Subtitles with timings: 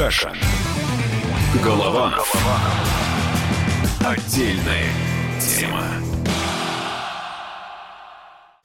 [0.00, 0.32] Кашин.
[1.62, 2.32] Голованов.
[4.02, 4.86] Отдельная
[5.38, 5.84] тема.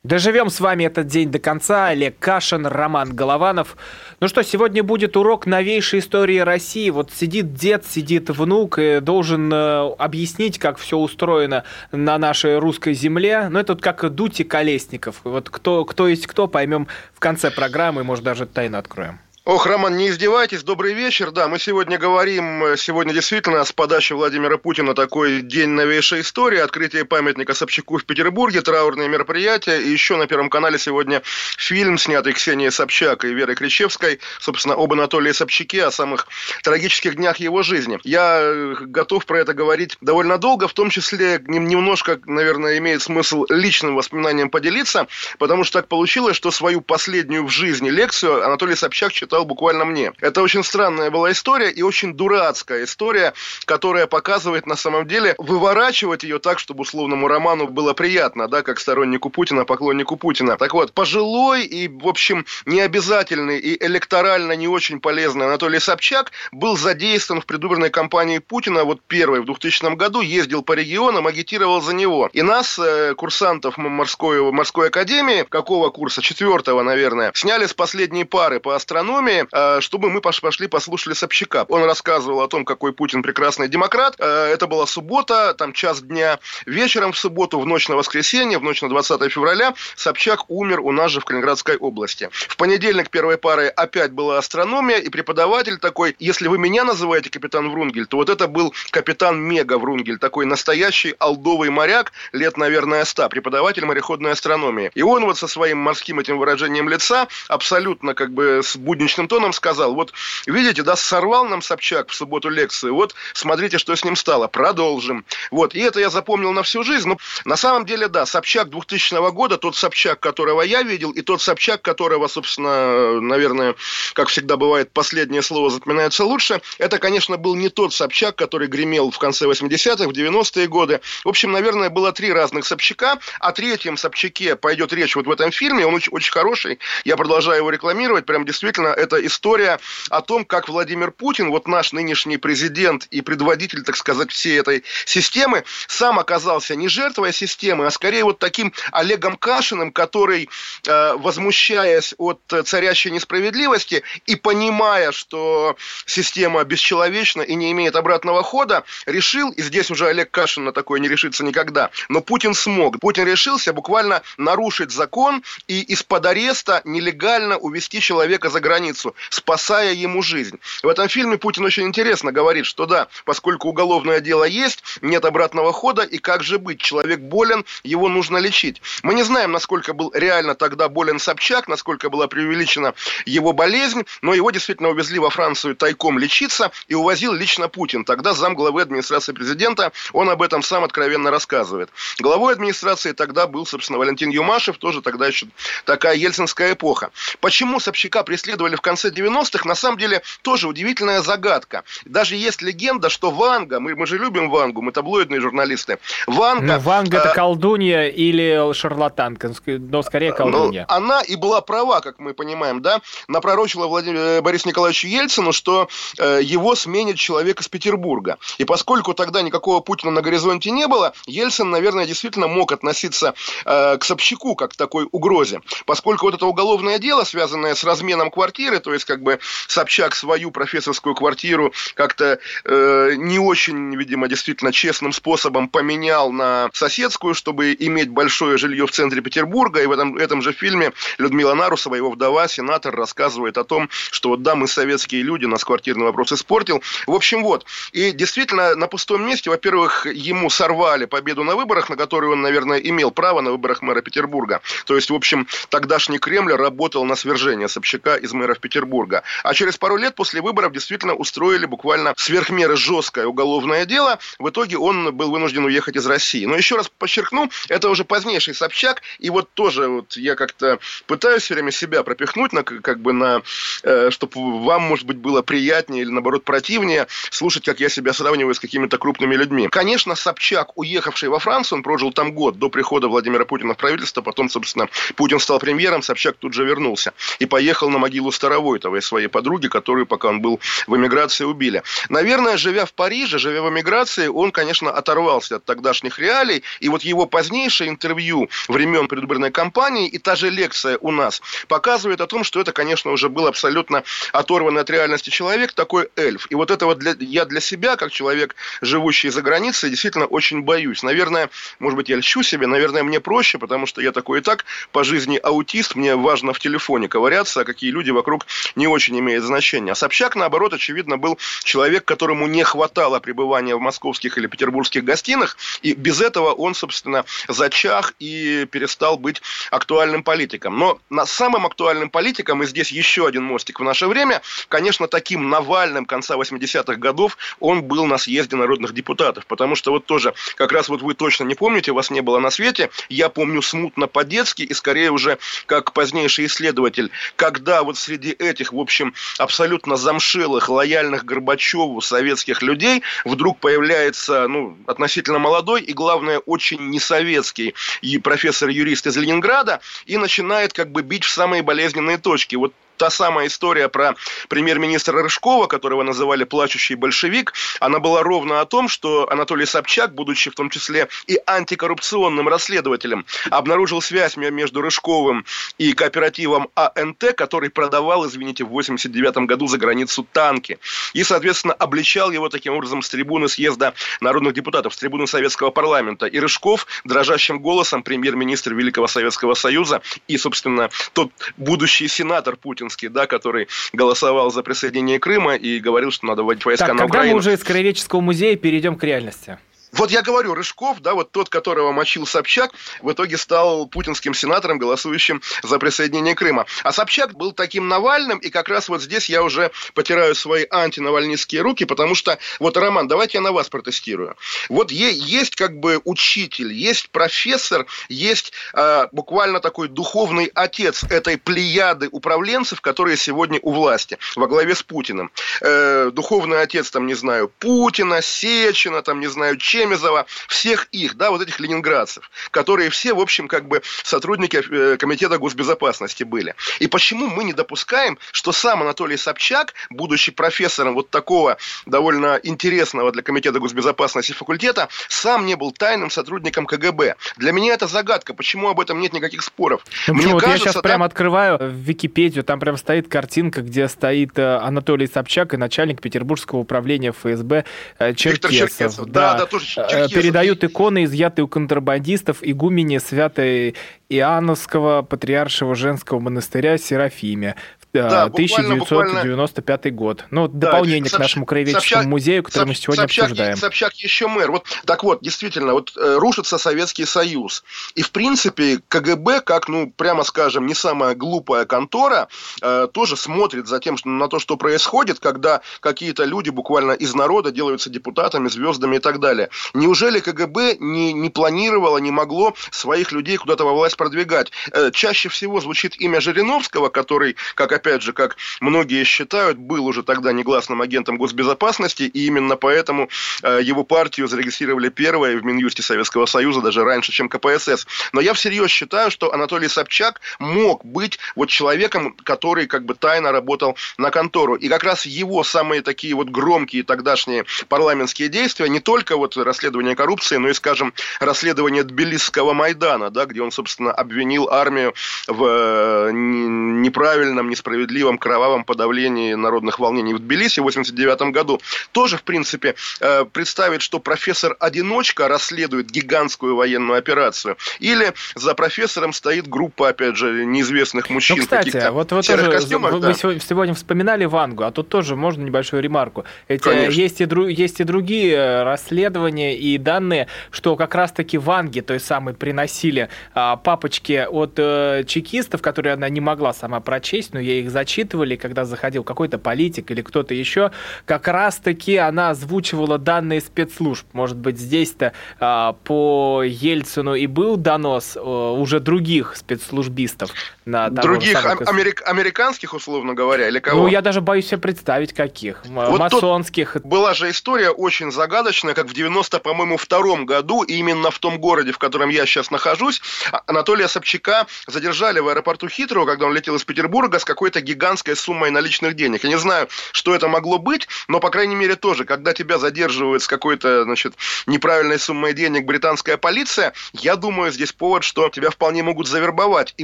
[0.03, 1.87] Доживем с вами этот день до конца.
[1.87, 3.75] Олег Кашин, Роман Голованов.
[4.21, 6.89] Ну что, сегодня будет урок новейшей истории России.
[6.89, 12.93] Вот сидит дед, сидит внук и должен э, объяснить, как все устроено на нашей русской
[12.93, 13.49] земле.
[13.49, 15.19] Ну, это вот как Дути Колесников.
[15.25, 19.19] Вот кто, кто есть кто, поймем в конце программы, может, даже тайну откроем.
[19.47, 21.29] Ох, Роман, не издевайтесь, добрый вечер.
[21.29, 26.57] Да, мы сегодня говорим, э, сегодня действительно с подачи Владимира Путина такой день новейшей истории,
[26.57, 31.21] открытие памятника Собчаку в Петербурге, траурные мероприятия, и еще на Первом канале сегодня
[31.59, 36.27] фильм, снятый Ксенией Собчак и Верой Кричевской, собственно, об Анатолии Собчаке, о самых
[36.63, 37.99] трагических днях его жизни.
[38.03, 43.45] Я э, готов про это говорить довольно долго, в том числе немножко, наверное, имеет смысл
[43.49, 45.05] личным воспоминанием поделиться,
[45.37, 49.85] потому что так получилось, что свою последнюю в жизни лекцию Анатолий Собчак читал читал буквально
[49.85, 50.13] мне.
[50.21, 53.33] Это очень странная была история и очень дурацкая история,
[53.65, 58.79] которая показывает на самом деле выворачивать ее так, чтобы условному роману было приятно, да, как
[58.79, 60.55] стороннику Путина, поклоннику Путина.
[60.57, 66.77] Так вот, пожилой и, в общем, необязательный и электорально не очень полезный Анатолий Собчак был
[66.77, 71.93] задействован в предвыборной кампании Путина, вот первой в 2000 году, ездил по регионам, агитировал за
[71.93, 72.29] него.
[72.31, 76.21] И нас, э, курсантов морской, морской академии, какого курса?
[76.21, 81.65] Четвертого, наверное, сняли с последней пары по астрономии, Госдуме, э, чтобы мы пошли послушали Собчака.
[81.69, 84.15] Он рассказывал о том, какой Путин прекрасный демократ.
[84.19, 86.39] Э, это была суббота, там час дня.
[86.65, 90.91] Вечером в субботу, в ночь на воскресенье, в ночь на 20 февраля, Собчак умер у
[90.91, 92.29] нас же в Калининградской области.
[92.31, 97.69] В понедельник первой парой опять была астрономия, и преподаватель такой, если вы меня называете капитан
[97.69, 103.29] Врунгель, то вот это был капитан Мега Врунгель, такой настоящий алдовый моряк, лет, наверное, 100,
[103.29, 104.91] преподаватель мореходной астрономии.
[104.93, 109.27] И он вот со своим морским этим выражением лица, абсолютно как бы с будничным будничным
[109.27, 110.13] тоном сказал, вот
[110.45, 115.25] видите, да, сорвал нам Собчак в субботу лекцию, вот смотрите, что с ним стало, продолжим.
[115.51, 117.07] Вот, и это я запомнил на всю жизнь.
[117.07, 121.41] Но на самом деле, да, Собчак 2000 года, тот Собчак, которого я видел, и тот
[121.41, 123.75] Собчак, которого, собственно, наверное,
[124.13, 129.11] как всегда бывает, последнее слово запоминается лучше, это, конечно, был не тот Собчак, который гремел
[129.11, 131.01] в конце 80-х, в 90-е годы.
[131.23, 133.19] В общем, наверное, было три разных Собчака.
[133.39, 135.85] О третьем Собчаке пойдет речь вот в этом фильме.
[135.85, 136.79] Он очень, очень хороший.
[137.03, 138.25] Я продолжаю его рекламировать.
[138.25, 139.79] Прям действительно это история
[140.09, 144.83] о том, как Владимир Путин, вот наш нынешний президент и предводитель, так сказать, всей этой
[145.05, 150.49] системы, сам оказался не жертвой системы, а скорее вот таким Олегом Кашиным, который,
[150.87, 158.83] э, возмущаясь от царящей несправедливости и понимая, что система бесчеловечна и не имеет обратного хода,
[159.05, 162.99] решил, и здесь уже Олег Кашин на такое не решится никогда, но Путин смог.
[162.99, 169.93] Путин решился буквально нарушить закон и из-под ареста нелегально увести человека за границу границу, спасая
[169.93, 170.59] ему жизнь.
[170.83, 175.73] В этом фильме Путин очень интересно говорит, что да, поскольку уголовное дело есть, нет обратного
[175.73, 176.79] хода, и как же быть?
[176.79, 178.81] Человек болен, его нужно лечить.
[179.03, 182.93] Мы не знаем, насколько был реально тогда болен Собчак, насколько была преувеличена
[183.25, 188.05] его болезнь, но его действительно увезли во Францию тайком лечиться и увозил лично Путин.
[188.05, 191.89] Тогда зам главы администрации президента, он об этом сам откровенно рассказывает.
[192.19, 195.47] Главой администрации тогда был, собственно, Валентин Юмашев, тоже тогда еще
[195.85, 197.09] такая ельцинская эпоха.
[197.39, 201.83] Почему Собчака преследовали в конце 90-х, на самом деле тоже удивительная загадка.
[202.05, 206.73] Даже есть легенда, что Ванга, мы, мы же любим Вангу, мы таблоидные журналисты, Ванга...
[206.73, 210.85] Ну, Ванга это э, колдунья или шарлатанка, но скорее ну, колдунья.
[210.89, 215.51] Ну, она и была права, как мы понимаем, да, напророчила Владимир, э, Борис Николаевичу Ельцину,
[215.51, 215.87] что
[216.17, 218.37] э, его сменит человек из Петербурга.
[218.57, 223.33] И поскольку тогда никакого Путина на горизонте не было, Ельцин, наверное, действительно мог относиться
[223.65, 225.61] э, к Собчаку как к такой угрозе.
[225.85, 230.15] Поскольку вот это уголовное дело, связанное с разменом квартиры, квартиры, то есть как бы Собчак
[230.15, 237.75] свою профессорскую квартиру как-то э, не очень, видимо, действительно честным способом поменял на соседскую, чтобы
[237.79, 242.11] иметь большое жилье в центре Петербурга, и в этом, этом же фильме Людмила Нарусова, его
[242.11, 246.81] вдова, сенатор, рассказывает о том, что вот да, мы советские люди, нас квартирный вопрос испортил.
[247.07, 247.65] В общем, вот.
[247.91, 252.79] И действительно, на пустом месте, во-первых, ему сорвали победу на выборах, на которые он, наверное,
[252.79, 254.61] имел право на выборах мэра Петербурга.
[254.85, 259.23] То есть, в общем, тогдашний Кремль работал на свержение Собчака из мэра Петербурга.
[259.43, 264.19] А через пару лет после выборов действительно устроили буквально сверхмеры жесткое уголовное дело.
[264.39, 266.45] В итоге он был вынужден уехать из России.
[266.45, 269.01] Но еще раз подчеркну, это уже позднейший Собчак.
[269.19, 273.41] И вот тоже вот я как-то пытаюсь все время себя пропихнуть, на, как бы на,
[273.83, 278.55] э, чтобы вам, может быть, было приятнее или, наоборот, противнее слушать, как я себя сравниваю
[278.55, 279.67] с какими-то крупными людьми.
[279.69, 284.21] Конечно, Собчак, уехавший во Францию, он прожил там год до прихода Владимира Путина в правительство.
[284.21, 289.01] Потом, собственно, Путин стал премьером, Собчак тут же вернулся и поехал на могилу Сталина Старовойтовой,
[289.01, 291.81] своей подруги, которую, пока он был в эмиграции, убили.
[292.09, 297.01] Наверное, живя в Париже, живя в эмиграции, он, конечно, оторвался от тогдашних реалий, и вот
[297.01, 302.43] его позднейшее интервью времен предвыборной кампании и та же лекция у нас показывает о том,
[302.43, 306.45] что это, конечно, уже был абсолютно оторванный от реальности человек, такой эльф.
[306.51, 310.61] И вот это вот для, я для себя, как человек, живущий за границей, действительно очень
[310.61, 311.01] боюсь.
[311.01, 311.49] Наверное,
[311.79, 315.03] может быть, я льщу себе, наверное, мне проще, потому что я такой и так по
[315.03, 318.34] жизни аутист, мне важно в телефоне ковыряться, а какие люди вокруг
[318.75, 319.91] не очень имеет значения.
[319.91, 325.57] А Собчак, наоборот, очевидно, был человек, которому не хватало пребывания в московских или петербургских гостинах,
[325.81, 329.41] и без этого он, собственно, зачах и перестал быть
[329.71, 330.77] актуальным политиком.
[330.77, 335.49] Но на самым актуальным политиком, и здесь еще один мостик в наше время, конечно, таким
[335.49, 340.71] Навальным конца 80-х годов он был на съезде народных депутатов, потому что вот тоже, как
[340.71, 344.63] раз вот вы точно не помните, вас не было на свете, я помню смутно по-детски
[344.63, 351.25] и скорее уже как позднейший исследователь, когда вот среди этих, в общем, абсолютно замшелых, лояльных
[351.25, 359.17] Горбачеву советских людей вдруг появляется, ну, относительно молодой и, главное, очень несоветский и профессор-юрист из
[359.17, 362.55] Ленинграда и начинает как бы бить в самые болезненные точки.
[362.55, 364.15] Вот та самая история про
[364.49, 370.49] премьер-министра Рыжкова, которого называли плачущий большевик, она была ровно о том, что Анатолий Собчак, будучи
[370.49, 375.45] в том числе и антикоррупционным расследователем, обнаружил связь между Рыжковым
[375.77, 380.79] и кооперативом АНТ, который продавал, извините, в 89 году за границу танки.
[381.13, 386.25] И, соответственно, обличал его таким образом с трибуны съезда народных депутатов, с трибуны Советского парламента.
[386.25, 393.09] И Рыжков дрожащим голосом, премьер-министр Великого Советского Союза и, собственно, тот будущий сенатор Путин, Путинский,
[393.09, 397.23] да, который голосовал за присоединение Крыма и говорил, что надо вводить войска так, на когда
[397.23, 399.57] мы уже из Краеведческого музея перейдем к реальности?
[399.95, 402.71] Вот я говорю, Рыжков, да, вот тот, которого мочил Собчак,
[403.01, 406.65] в итоге стал путинским сенатором, голосующим за присоединение Крыма.
[406.83, 411.61] А Собчак был таким Навальным, и как раз вот здесь я уже потираю свои антинавальнистские
[411.61, 414.35] руки, потому что, вот, Роман, давайте я на вас протестирую.
[414.67, 422.09] Вот есть как бы учитель, есть профессор, есть э, буквально такой духовный отец этой плеяды
[422.11, 425.31] управленцев, которые сегодня у власти, во главе с Путиным.
[425.61, 431.15] Э, духовный отец, там, не знаю, Путина, Сечина, там, не знаю, чем Чемезова, всех их,
[431.15, 436.55] да, вот этих ленинградцев, которые все, в общем, как бы сотрудники э, Комитета госбезопасности были.
[436.79, 443.11] И почему мы не допускаем, что сам Анатолий Собчак, будучи профессором вот такого довольно интересного
[443.11, 447.15] для Комитета госбезопасности факультета, сам не был тайным сотрудником КГБ.
[447.37, 449.85] Для меня это загадка, почему об этом нет никаких споров.
[450.07, 450.81] Ну, Мне кажется, я сейчас да...
[450.81, 456.01] прямо открываю в Википедию, там прям стоит картинка, где стоит э, Анатолий Собчак и начальник
[456.01, 457.65] Петербургского управления ФСБ
[457.99, 458.51] э, Черкесов.
[458.51, 459.05] Черкесов.
[459.05, 463.75] Да, да, да, тоже передают иконы, изъятые у контрабандистов, игумене Святой
[464.09, 467.55] Иоанновского патриаршего женского монастыря Серафиме
[468.03, 469.97] да, 1995 буквально...
[469.97, 470.25] год.
[470.31, 473.57] Ну, да, дополнение Собчак, к нашему краеведческому Собчак, музею, который Собчак, мы сегодня Собчак, обсуждаем.
[473.57, 474.51] Собчак еще мэр.
[474.51, 477.63] Вот, так вот, действительно, вот э, рушится Советский Союз.
[477.95, 482.27] И, в принципе, КГБ, как, ну, прямо скажем, не самая глупая контора,
[482.61, 487.13] э, тоже смотрит за тем, что, на то, что происходит, когда какие-то люди буквально из
[487.15, 489.49] народа делаются депутатами, звездами и так далее.
[489.73, 494.51] Неужели КГБ не, не планировало, не могло своих людей куда-то во власть продвигать?
[494.71, 500.01] Э, чаще всего звучит имя Жириновского, который, как опять же, как многие считают, был уже
[500.01, 503.09] тогда негласным агентом госбезопасности, и именно поэтому
[503.43, 507.85] э, его партию зарегистрировали первой в Минюсте Советского Союза, даже раньше, чем КПСС.
[508.11, 513.31] Но я всерьез считаю, что Анатолий Собчак мог быть вот человеком, который как бы тайно
[513.31, 514.55] работал на контору.
[514.55, 519.95] И как раз его самые такие вот громкие тогдашние парламентские действия, не только вот расследование
[519.95, 524.95] коррупции, но и, скажем, расследование Тбилисского Майдана, да, где он, собственно, обвинил армию
[525.27, 531.59] в э, неправильном, несправедливом справедливом кровавом подавлении народных волнений в Тбилиси в 89 году,
[531.91, 539.47] тоже, в принципе, э, представить, что профессор-одиночка расследует гигантскую военную операцию, или за профессором стоит
[539.47, 541.35] группа, опять же, неизвестных мужчин.
[541.37, 543.07] Ну, кстати, вот, вот тоже, костюмах, вы, да.
[543.09, 546.23] вы сегодня вспоминали Вангу, а тут тоже можно небольшую ремарку.
[546.47, 551.81] Эти, есть, и, дру, есть и другие э, расследования и данные, что как раз-таки Ванги,
[551.81, 557.39] той самой, приносили а, папочки от а, чекистов, которые она не могла сама прочесть, но
[557.39, 560.71] ей их зачитывали, когда заходил какой-то политик или кто-то еще,
[561.05, 564.05] как раз-таки она озвучивала данные спецслужб.
[564.13, 570.31] Может быть, здесь-то а, по Ельцину и был донос а, уже других спецслужбистов.
[570.65, 571.63] На других самого...
[571.65, 572.01] америк...
[572.05, 573.83] американских, условно говоря, или кого?
[573.83, 575.63] Ну, я даже боюсь себе представить, каких.
[575.65, 576.77] Вот Масонских.
[576.83, 581.71] Была же история очень загадочная, как в 90, по-моему, втором году, именно в том городе,
[581.71, 586.55] в котором я сейчас нахожусь, а, Анатолия Собчака задержали в аэропорту Хитрого, когда он летел
[586.55, 589.23] из Петербурга с какой-то гигантской суммой наличных денег.
[589.23, 593.21] Я не знаю, что это могло быть, но, по крайней мере, тоже, когда тебя задерживают
[593.21, 594.15] с какой-то, значит,
[594.47, 599.75] неправильной суммой денег британская полиция, я думаю, здесь повод, что тебя вполне могут завербовать.
[599.77, 599.83] И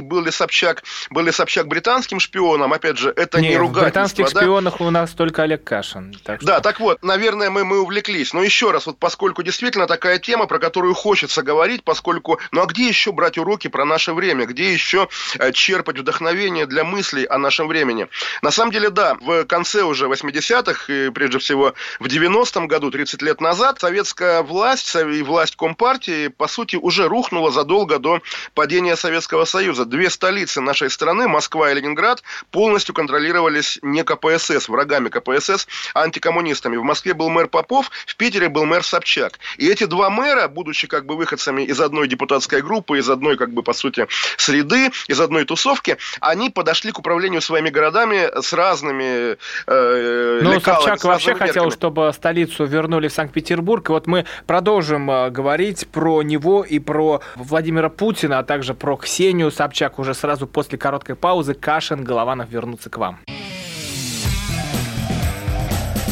[0.00, 3.84] был ли Собчак, был ли Собчак британским шпионом, опять же, это не, не ругательство.
[3.84, 4.40] британских да?
[4.40, 6.16] шпионах у нас только Олег Кашин.
[6.24, 6.46] Так что...
[6.48, 8.32] Да, так вот, наверное, мы, мы увлеклись.
[8.32, 12.66] Но еще раз, вот поскольку действительно такая тема, про которую хочется говорить, поскольку, ну а
[12.66, 14.46] где еще брать уроки про наше время?
[14.46, 18.08] Где еще э, черпать вдохновение для мыслей о нашем времени?
[18.42, 23.22] На самом деле, да, в конце уже 80-х, и прежде всего в 90-м году, 30
[23.22, 28.20] лет назад, советская власть и власть Компартии, по сути, уже рухнула задолго до
[28.54, 29.84] падения Советского Союза.
[29.84, 36.76] Две столицы нашей страны, Москва и Ленинград, полностью контролировались не КПСС, врагами КПСС, а антикоммунистами.
[36.76, 39.38] В Москве был мэр Попов, в Питере был мэр Собчак.
[39.58, 43.52] И эти два мэра, будучи как бы выходцами из одной депутатской группы, из одной, как
[43.52, 44.06] бы, по сути,
[44.36, 51.04] среды, из одной тусовки, они подошли к управлению своими городами с разными э, Ну, Собчак
[51.04, 51.48] вообще мерками.
[51.48, 53.88] хотел, чтобы столицу вернули в Санкт-Петербург.
[53.88, 58.96] И вот мы продолжим э, говорить про него и про Владимира Путина, а также про
[58.96, 61.54] Ксению Собчак уже сразу после короткой паузы.
[61.54, 63.20] Кашин, Голованов вернутся к вам.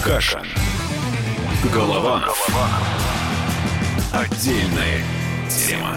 [0.04, 0.44] Кашин.
[1.72, 2.48] Голованов.
[4.12, 5.02] Отдельная
[5.48, 5.96] тема.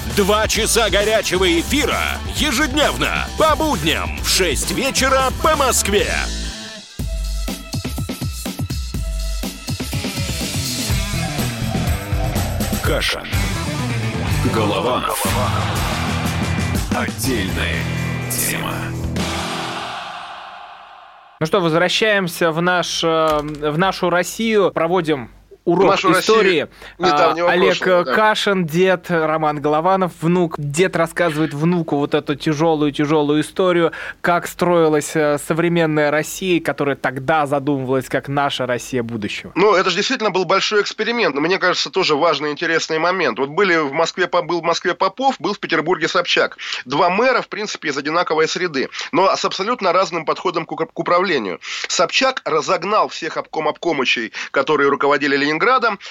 [0.15, 6.05] Два часа горячего эфира ежедневно по будням в 6 вечера по Москве.
[12.83, 13.23] Каша.
[14.53, 15.23] Голованов.
[16.93, 17.81] Отдельная
[18.29, 18.75] тема.
[21.39, 25.31] Ну что, возвращаемся в, наш, э, в нашу Россию, проводим
[25.65, 26.67] урок Нашу истории.
[26.99, 28.13] А, Олег прошлого, да.
[28.13, 30.55] Кашин, дед, Роман Голованов, внук.
[30.57, 33.91] Дед рассказывает внуку вот эту тяжелую-тяжелую историю,
[34.21, 39.51] как строилась э, современная Россия, которая тогда задумывалась как наша Россия будущего.
[39.55, 41.35] Ну, это же действительно был большой эксперимент.
[41.35, 43.39] Мне кажется, тоже важный, интересный момент.
[43.39, 46.57] Вот были в Москве, был в Москве Попов, был в Петербурге Собчак.
[46.85, 51.59] Два мэра, в принципе, из одинаковой среды, но с абсолютно разным подходом к управлению.
[51.87, 55.50] Собчак разогнал всех обком-обкомычей, которые руководили Ленинградом,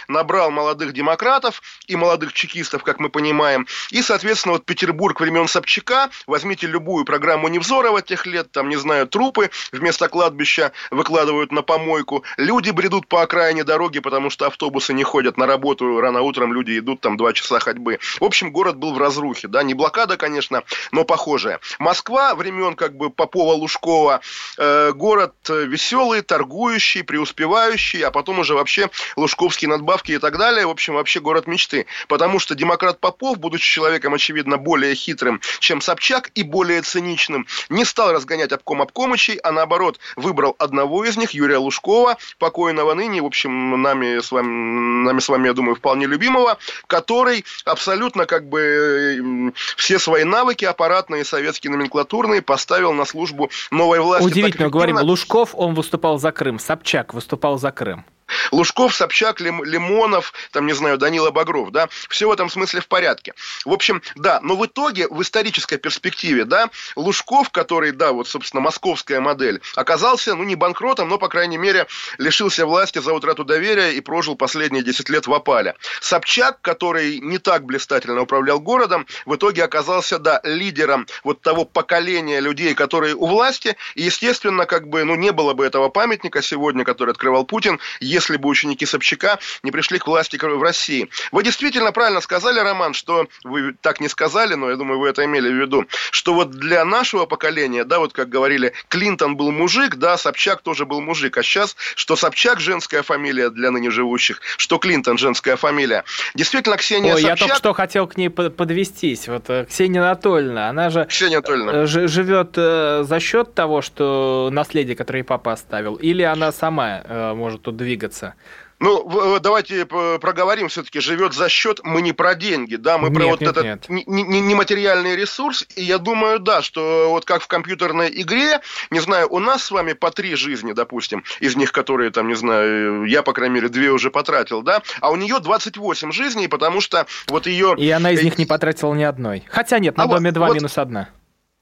[0.09, 3.67] набрал молодых демократов и молодых чекистов, как мы понимаем.
[3.91, 9.07] И, соответственно, вот Петербург времен Собчака, возьмите любую программу Невзорова тех лет, там, не знаю,
[9.07, 12.25] трупы вместо кладбища выкладывают на помойку.
[12.37, 16.79] Люди бредут по окраине дороги, потому что автобусы не ходят на работу рано утром, люди
[16.79, 17.99] идут там два часа ходьбы.
[18.19, 21.61] В общем, город был в разрухе, да, не блокада, конечно, но похожая.
[21.79, 24.21] Москва времен как бы Попова-Лужкова,
[24.59, 28.91] э, город веселый, торгующий, преуспевающий, а потом уже вообще
[29.31, 30.67] лужковские надбавки и так далее.
[30.67, 31.87] В общем, вообще город мечты.
[32.09, 37.85] Потому что демократ Попов, будучи человеком, очевидно, более хитрым, чем Собчак, и более циничным, не
[37.85, 43.27] стал разгонять обком обкомычей, а наоборот, выбрал одного из них, Юрия Лужкова, покойного ныне, в
[43.27, 49.53] общем, нами с вами, нами с вами, я думаю, вполне любимого, который абсолютно как бы
[49.77, 54.27] все свои навыки аппаратные, советские, номенклатурные поставил на службу новой власти.
[54.27, 58.05] Удивительно, говорим, Лужков, он выступал за Крым, Собчак выступал за Крым.
[58.51, 63.35] Лужков, Собчак, Лимонов, там, не знаю, Данила Багров, да, все в этом смысле в порядке.
[63.65, 68.61] В общем, да, но в итоге, в исторической перспективе, да, Лужков, который, да, вот, собственно,
[68.61, 71.87] московская модель, оказался, ну, не банкротом, но, по крайней мере,
[72.19, 75.75] лишился власти за утрату доверия и прожил последние 10 лет в опале.
[76.01, 82.41] Собчак, который не так блистательно управлял городом, в итоге оказался, да, лидером вот того поколения
[82.41, 86.85] людей, которые у власти, и, естественно, как бы, ну, не было бы этого памятника сегодня,
[86.85, 91.09] который открывал Путин, если бы ученики Собчака не пришли к власти в России.
[91.33, 95.25] Вы действительно правильно сказали, Роман, что вы так не сказали, но я думаю, вы это
[95.25, 99.97] имели в виду, что вот для нашего поколения, да, вот как говорили, Клинтон был мужик,
[99.97, 104.79] да, Собчак тоже был мужик, а сейчас, что Собчак женская фамилия для ныне живущих, что
[104.79, 106.05] Клинтон женская фамилия.
[106.35, 107.39] Действительно, Ксения Ой, Собчак...
[107.39, 109.29] я только что хотел к ней подвестись.
[109.29, 111.73] Вот э, Ксения Анатольевна, она же Ксения Анатольевна.
[111.83, 117.03] Э, живет э, за счет того, что наследие, которое папа оставил, или она сама
[117.35, 118.10] может тут двигаться?
[118.11, 118.35] Двигаться.
[118.83, 123.26] Ну, давайте проговорим все-таки, живет за счет, мы не про деньги, да, мы нет, про
[123.26, 128.61] вот нет, этот нематериальный ресурс, и я думаю, да, что вот как в компьютерной игре,
[128.90, 132.35] не знаю, у нас с вами по три жизни, допустим, из них, которые там, не
[132.37, 136.81] знаю, я, по крайней мере, две уже потратил, да, а у нее 28 жизней, потому
[136.81, 137.75] что вот ее...
[137.76, 139.45] И она из них не потратила ни одной.
[139.50, 141.11] Хотя нет, на а Доме вот, 2 вот, минус одна.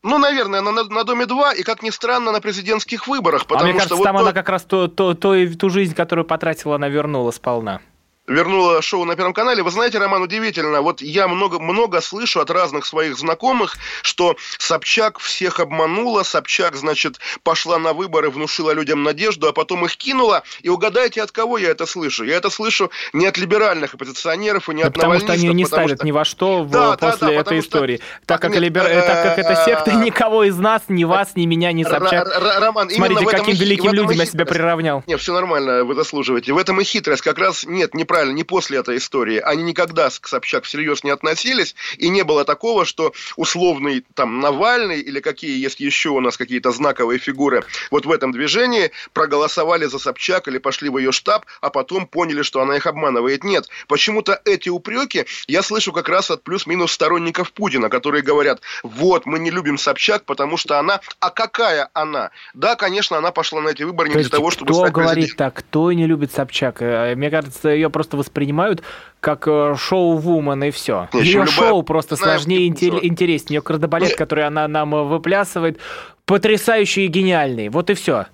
[0.03, 3.47] Ну, наверное, на, на Доме-2 и, как ни странно, на президентских выборах.
[3.47, 5.95] Потому а мне кажется, что там вот она как раз то, то, то, ту жизнь,
[5.95, 7.81] которую потратила, она вернула сполна
[8.29, 9.63] вернула шоу на Первом канале.
[9.63, 15.19] Вы знаете, Роман, удивительно, вот я много, много слышу от разных своих знакомых, что Собчак
[15.19, 20.43] всех обманула, Собчак, значит, пошла на выборы, внушила людям надежду, а потом их кинула.
[20.63, 22.25] И угадайте, от кого я это слышу?
[22.25, 25.65] Я это слышу не от либеральных оппозиционеров и не да от Потому что они не
[25.65, 26.07] ставят что...
[26.07, 27.97] ни во что в, да, после да, да, этой истории.
[27.97, 28.27] Что...
[28.27, 28.85] Так, как нет, либер...
[28.85, 29.03] э...
[29.03, 32.29] так как эта секта никого из нас, ни вас, ни меня, ни Собчак.
[32.39, 35.03] Роман, Смотрите, каким великим людям я себя приравнял.
[35.07, 36.53] Нет, все нормально, вы заслуживаете.
[36.53, 37.23] В этом и хитрость.
[37.23, 39.39] Как раз нет, неправильно правильно, не после этой истории.
[39.39, 44.99] Они никогда к Собчак всерьез не относились, и не было такого, что условный там Навальный
[44.99, 50.01] или какие есть еще у нас какие-то знаковые фигуры вот в этом движении проголосовали за
[50.01, 53.45] Собчак или пошли в ее штаб, а потом поняли, что она их обманывает.
[53.45, 59.27] Нет, почему-то эти упреки я слышу как раз от плюс-минус сторонников Путина, которые говорят, вот,
[59.27, 61.01] мы не любим Собчак, потому что она...
[61.21, 62.31] А какая она?
[62.53, 65.37] Да, конечно, она пошла на эти выборы не То для того, чтобы кто стать говорит
[65.37, 66.83] так, кто не любит Собчак?
[66.83, 68.83] Э, мне кажется, ее просто просто воспринимают
[69.21, 71.09] как э, шоу-вумен и все.
[71.13, 73.57] Ее шоу просто сложнее и интереснее.
[73.57, 75.79] Ее кардебалет, который она нам э, выплясывает,
[76.25, 77.69] потрясающий и гениальный.
[77.69, 78.27] Вот и все.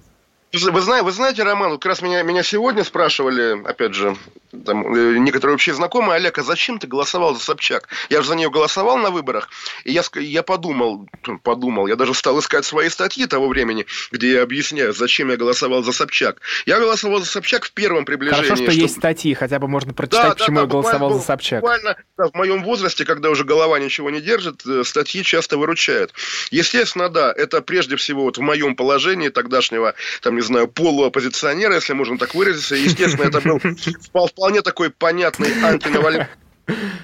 [0.52, 4.16] Вы, знаете, вы знаете, Роман, вот как раз меня, меня сегодня спрашивали, опять же,
[4.64, 7.88] там, э, некоторые общие знакомые, Олег, а зачем ты голосовал за Собчак?
[8.11, 9.50] Я же за нее голосовал на выборах,
[9.84, 11.08] и я, я подумал,
[11.42, 15.82] подумал, я даже стал искать свои статьи того времени, где я объясняю, зачем я голосовал
[15.82, 16.40] за Собчак.
[16.66, 18.44] Я голосовал за Собчак в первом приближении.
[18.44, 18.82] Хорошо, что чтобы...
[18.82, 21.61] есть статьи, хотя бы можно прочитать, да, почему да, да, я голосовал за Собчак.
[21.61, 26.12] Буквально да, в моем возрасте, когда уже голова ничего не держит, э, статьи часто выручают.
[26.50, 31.93] Естественно, да, это прежде всего вот в моем положении тогдашнего, там, не знаю, полуоппозиционера, если
[31.93, 32.75] можно так выразиться.
[32.75, 33.58] Естественно, это был
[34.28, 36.26] вполне такой понятный антинавальный...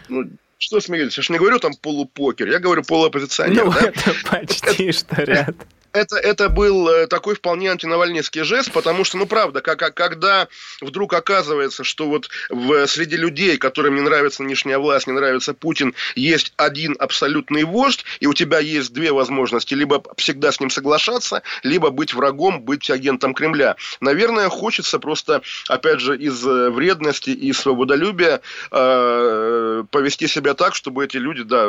[0.09, 0.24] Ну,
[0.59, 1.16] что смеетесь?
[1.16, 3.64] Я же не говорю там полупокер, я говорю полуоппозиционер.
[3.64, 3.81] Ну, да?
[3.81, 5.57] это почти что ряд
[5.92, 10.48] это, это был э, такой вполне антинавальнистский жест, потому что, ну, правда, как, когда
[10.81, 15.94] вдруг оказывается, что вот в, среди людей, которым не нравится нынешняя власть, не нравится Путин,
[16.14, 21.42] есть один абсолютный вождь, и у тебя есть две возможности, либо всегда с ним соглашаться,
[21.62, 23.76] либо быть врагом, быть агентом Кремля.
[24.00, 31.05] Наверное, хочется просто, опять же, из э, вредности и свободолюбия э, повести себя так, чтобы
[31.05, 31.66] эти люди, да,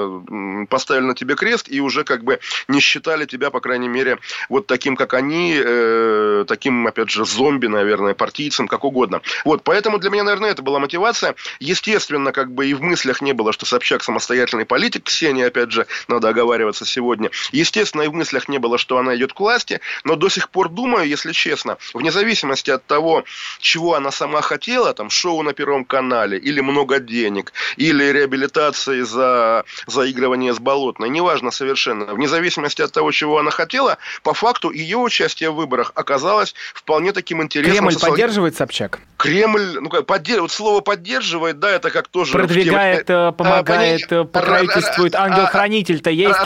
[0.70, 4.21] поставили на тебе крест и уже как бы не считали тебя, по крайней мере, мере,
[4.50, 9.21] вот таким, как они, э, таким, опять же, зомби, наверное, партийцам, как угодно.
[9.45, 11.36] Вот, поэтому для меня, наверное, это была мотивация.
[11.60, 15.88] Естественно, как бы и в мыслях не было, что Собчак самостоятельный политик, Ксения, опять же,
[16.08, 17.30] надо оговариваться сегодня.
[17.52, 20.69] Естественно, и в мыслях не было, что она идет к власти, но до сих пор
[20.69, 23.24] думаю, если честно, вне зависимости от того,
[23.60, 29.63] чего она сама хотела, там, шоу на Первом канале, или много денег, или реабилитации за
[29.88, 34.98] заигрывание с болотной, неважно совершенно, вне зависимости от того, чего она хотела, по факту ее
[34.98, 37.76] участие в выборах оказалось вполне таким интересным.
[37.76, 38.12] Кремль социал...
[38.12, 39.00] поддерживает Собчак?
[39.18, 42.34] Кремль, ну как, поддерживает, вот слово поддерживает, да, это как тоже...
[42.34, 43.30] Продвигает, тему...
[43.30, 46.40] Э, помогает, а, покровительствует, ангел-хранитель-то есть?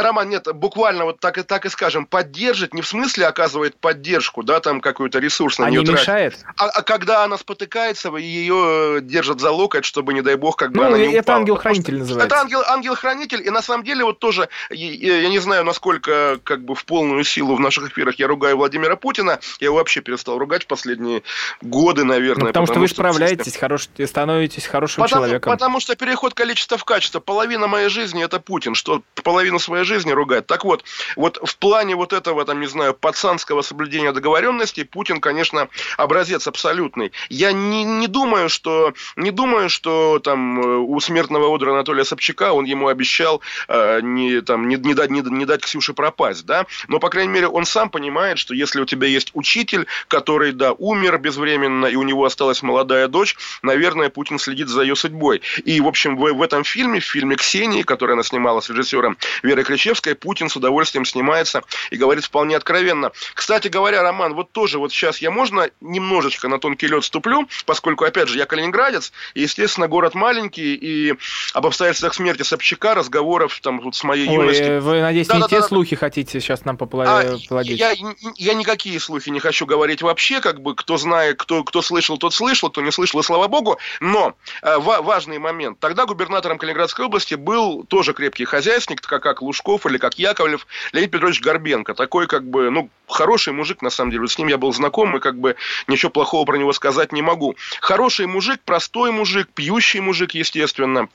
[0.00, 4.60] Роман, нет, буквально вот так, так и скажем, поддержит, не в смысле оказывает поддержку, да,
[4.60, 6.36] там какой-то ресурс на а нее не мешает?
[6.56, 10.80] А, а когда она спотыкается, ее держат за локоть, чтобы, не дай бог, как бы
[10.80, 12.26] ну, она не это ангел-хранитель называется.
[12.26, 16.64] Это ангел, ангел-хранитель, и на самом деле вот тоже, я, я не знаю, насколько как
[16.64, 19.38] бы в полную силу в наших эфирах я ругаю Владимира Путина.
[19.60, 21.22] Я его вообще перестал ругать в последние
[21.60, 22.44] годы, наверное.
[22.44, 23.90] Ну, потому, потому что вы справляетесь, хорош...
[24.02, 25.52] становитесь хорошим потому, человеком.
[25.52, 27.20] Потому что переход количества в качество.
[27.20, 28.74] Половина моей жизни это Путин.
[28.74, 30.46] Что половину своей жизни ругать.
[30.46, 30.84] Так вот,
[31.16, 37.12] вот в плане вот этого, там, не знаю, пацанского соблюдения договоренностей, Путин, конечно, образец абсолютный.
[37.28, 42.54] Я не, не думаю, что не думаю, что там э, у смертного одра Анатолия Собчака
[42.54, 46.64] он ему обещал э, не, там, не, не, дать, не, не дать Ксюше пропасть, да,
[46.88, 50.72] но, по крайней мере, он сам понимает, что если у тебя есть учитель, который, да,
[50.72, 55.42] умер безвременно, и у него осталась молодая дочь, наверное, Путин следит за ее судьбой.
[55.64, 59.16] И, в общем, в, в этом фильме, в фильме «Ксении», который она снимала с режиссером
[59.42, 63.12] Верой Кричевской, Путин с удовольствием снимается и говорит вполне откровенно.
[63.34, 68.04] Кстати говоря, Роман, вот тоже вот сейчас я можно немножечко на тонкий лед ступлю, поскольку,
[68.04, 71.14] опять же, я калининградец, и, естественно, город маленький, и
[71.54, 74.78] об обстоятельствах смерти Собчака разговоров там вот с моей Ой, юности...
[74.78, 76.75] Вы, надеюсь, да, не да, те да, слухи хотите сейчас нам
[77.22, 77.80] там поплодить?
[77.80, 81.82] А, я, я никакие слухи не хочу говорить вообще, как бы кто знает, кто, кто
[81.82, 83.78] слышал, тот слышал, кто не слышал, и слава богу.
[84.00, 85.78] Но э, важный момент.
[85.80, 91.10] Тогда губернатором Калининградской области был тоже крепкий хозяйственник, как, как Лужков или как Яковлев, Леонид
[91.10, 91.94] Петрович Горбенко.
[91.94, 94.28] Такой, как бы, ну, хороший мужик, на самом деле.
[94.28, 97.56] С ним я был знаком, и как бы ничего плохого про него сказать не могу.
[97.80, 101.08] Хороший мужик, простой мужик, пьющий мужик, естественно.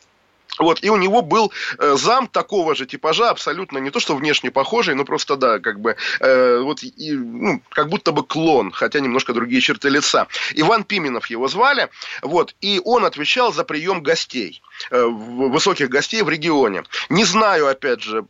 [0.60, 4.52] Вот, и у него был э, зам такого же типажа, абсолютно не то, что внешне
[4.52, 9.00] похожий, но просто, да, как бы, э, вот, и, ну, как будто бы клон, хотя
[9.00, 10.28] немножко другие черты лица.
[10.54, 11.90] Иван Пименов его звали,
[12.22, 14.62] вот, и он отвечал за прием гостей,
[14.92, 16.84] э, высоких гостей в регионе.
[17.10, 18.26] Не знаю, опять же,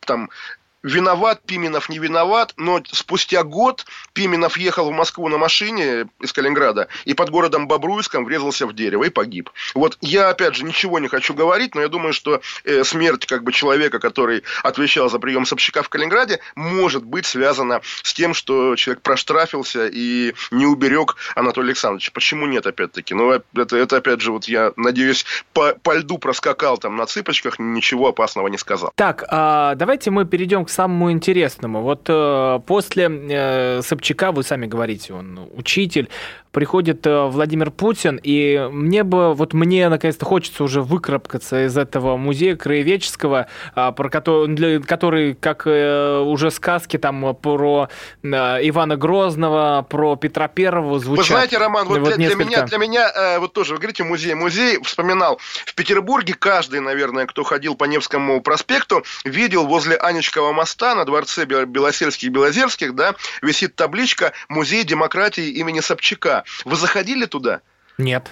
[0.00, 0.28] там
[0.82, 6.88] виноват Пименов, не виноват, но спустя год Пименов ехал в Москву на машине из Калининграда
[7.04, 9.50] и под городом Бобруйском врезался в дерево и погиб.
[9.74, 13.44] Вот я, опять же, ничего не хочу говорить, но я думаю, что э, смерть как
[13.44, 18.76] бы человека, который отвечал за прием Собчака в Калининграде, может быть связана с тем, что
[18.76, 22.10] человек проштрафился и не уберег Анатолия Александровича.
[22.12, 23.14] Почему нет, опять-таки?
[23.14, 27.58] Ну, это, это опять же, вот я надеюсь, по, по льду проскакал там на цыпочках,
[27.58, 28.92] ничего опасного не сказал.
[28.96, 31.82] Так, а давайте мы перейдем к самому интересному.
[31.82, 36.08] Вот э, после э, Собчака, вы сами говорите, он учитель,
[36.52, 42.16] приходит э, Владимир Путин, и мне бы, вот мне наконец-то хочется уже выкарабкаться из этого
[42.16, 47.88] музея краеведческого, э, про который, для, который как э, уже сказки там про
[48.22, 51.26] э, Ивана Грозного, про Петра Первого звучат.
[51.26, 52.44] Вы знаете, Роман, вот, вот для, несколько...
[52.44, 56.80] для меня, для меня э, вот тоже, вы говорите, музей, музей, вспоминал, в Петербурге каждый,
[56.80, 62.94] наверное, кто ходил по Невскому проспекту, видел возле Анечкова моста на дворце Белосельских и Белозерских,
[62.94, 66.44] да, висит табличка «Музей демократии имени Собчака».
[66.64, 67.62] Вы заходили туда?
[67.98, 68.30] Нет.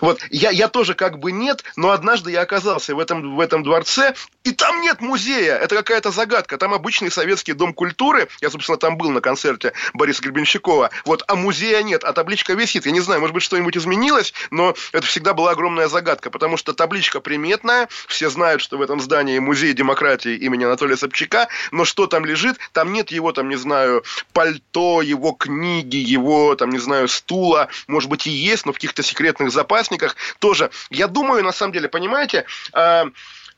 [0.00, 3.62] Вот я, я тоже как бы нет, но однажды я оказался в этом, в этом
[3.62, 5.56] дворце, и там нет музея.
[5.56, 6.58] Это какая-то загадка.
[6.58, 8.28] Там обычный советский дом культуры.
[8.40, 10.90] Я, собственно, там был на концерте Бориса Гребенщикова.
[11.04, 12.86] Вот, а музея нет, а табличка висит.
[12.86, 16.74] Я не знаю, может быть, что-нибудь изменилось, но это всегда была огромная загадка, потому что
[16.74, 22.06] табличка приметная, все знают, что в этом здании музей демократии имени Анатолия Собчака, но что
[22.06, 27.08] там лежит, там нет его, там, не знаю, пальто, его книги, его, там, не знаю,
[27.08, 30.70] стула, может быть, и есть, но в каких-то секретных запасах участниках тоже.
[30.90, 33.04] Я думаю, на самом деле, понимаете, э,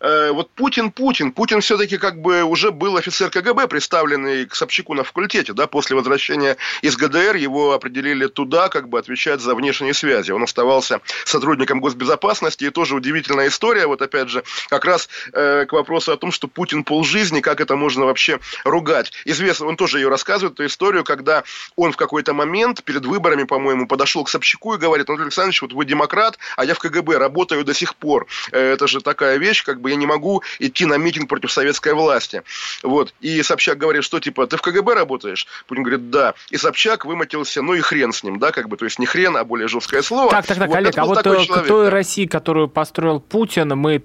[0.00, 1.32] Э, вот Путин Путин.
[1.32, 5.52] Путин все-таки как бы уже был офицер КГБ, представленный к Собчаку на факультете.
[5.52, 5.66] Да?
[5.66, 10.32] После возвращения из ГДР его определили туда, как бы отвечать за внешние связи.
[10.32, 12.64] Он оставался сотрудником госбезопасности.
[12.64, 13.86] И тоже удивительная история.
[13.86, 17.76] Вот опять же, как раз э, к вопросу о том, что Путин полжизни, как это
[17.76, 19.12] можно вообще ругать.
[19.24, 23.86] Известно, он тоже ее рассказывает, эту историю, когда он в какой-то момент перед выборами, по-моему,
[23.86, 27.64] подошел к Собчаку и говорит, Анатолий Александрович, вот вы демократ, а я в КГБ работаю
[27.64, 28.26] до сих пор.
[28.52, 31.52] Э, это же такая вещь, как бы бы я не могу идти на митинг против
[31.52, 32.42] советской власти.
[32.82, 33.14] Вот.
[33.20, 35.46] И Собчак говорит, что типа, ты в КГБ работаешь?
[35.68, 36.34] Путин говорит, да.
[36.50, 39.36] И Собчак выматился, ну и хрен с ним, да, как бы, то есть не хрен,
[39.36, 40.30] а более жесткое слово.
[40.30, 41.90] Так, так, так, вот, Олег, а вот э, человек, к той да.
[41.90, 44.02] России, которую построил Путин, мы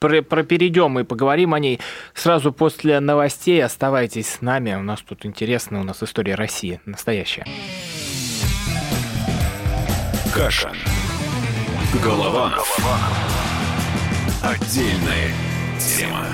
[0.00, 1.78] про, про перейдем и поговорим о ней
[2.14, 3.62] сразу после новостей.
[3.62, 4.74] Оставайтесь с нами.
[4.74, 6.80] У нас тут интересная у нас история России.
[6.84, 7.46] Настоящая.
[10.34, 10.72] Каша.
[12.02, 12.66] Голованов.
[12.78, 13.51] Голованов.
[14.42, 15.30] Отдельная
[15.78, 16.26] тема.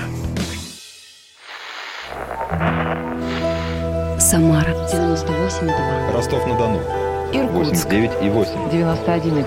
[4.19, 6.11] Самара 98,2.
[6.15, 6.79] Ростов-на-Дону.
[7.31, 8.71] Иркутск 89,8.
[8.71, 9.45] 91,5.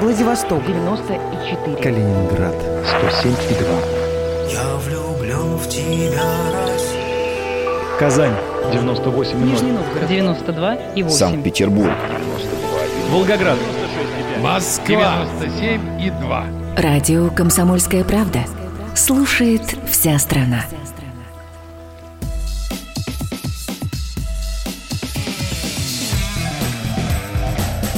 [0.00, 1.76] Владивосток 94.
[1.82, 4.52] Калининград 107,2.
[4.52, 6.22] Я влюблен в тебя,
[6.68, 7.98] Россия.
[7.98, 8.36] Казань
[8.72, 9.34] 98,0.
[9.44, 11.10] Нижний Новгород 92,8.
[11.10, 13.10] Санкт-Петербург 92,8.
[13.10, 13.58] Волгоград
[14.38, 14.40] 96,5.
[14.40, 16.63] Москва 97,2.
[16.76, 18.40] Радио «Комсомольская правда».
[18.96, 20.64] Слушает вся страна.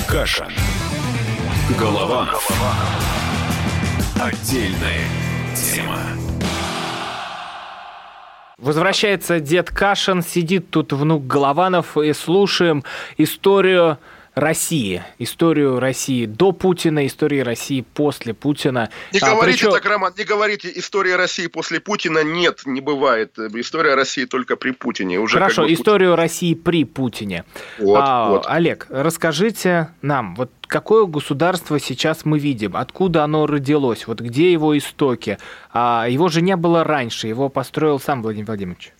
[0.06, 0.48] Каша.
[1.78, 2.28] Голова.
[4.20, 5.04] Отдельная
[5.54, 6.00] тема.
[8.58, 12.84] Возвращается дед Кашин, сидит тут внук Голованов и слушаем
[13.16, 13.98] историю
[14.36, 18.90] России, историю России до Путина, историю России после Путина.
[19.14, 19.72] Не а, говорите причем...
[19.72, 23.38] так, Роман, не говорите, история России после Путина нет, не бывает.
[23.38, 25.18] История России только при Путине.
[25.18, 26.22] Уже Хорошо, историю Путин.
[26.22, 27.44] России при Путине.
[27.78, 28.44] Вот, а, вот.
[28.46, 34.76] Олег, расскажите нам, вот какое государство сейчас мы видим, откуда оно родилось, вот где его
[34.76, 35.38] истоки.
[35.72, 38.92] А, его же не было раньше, его построил сам Владимир Владимирович.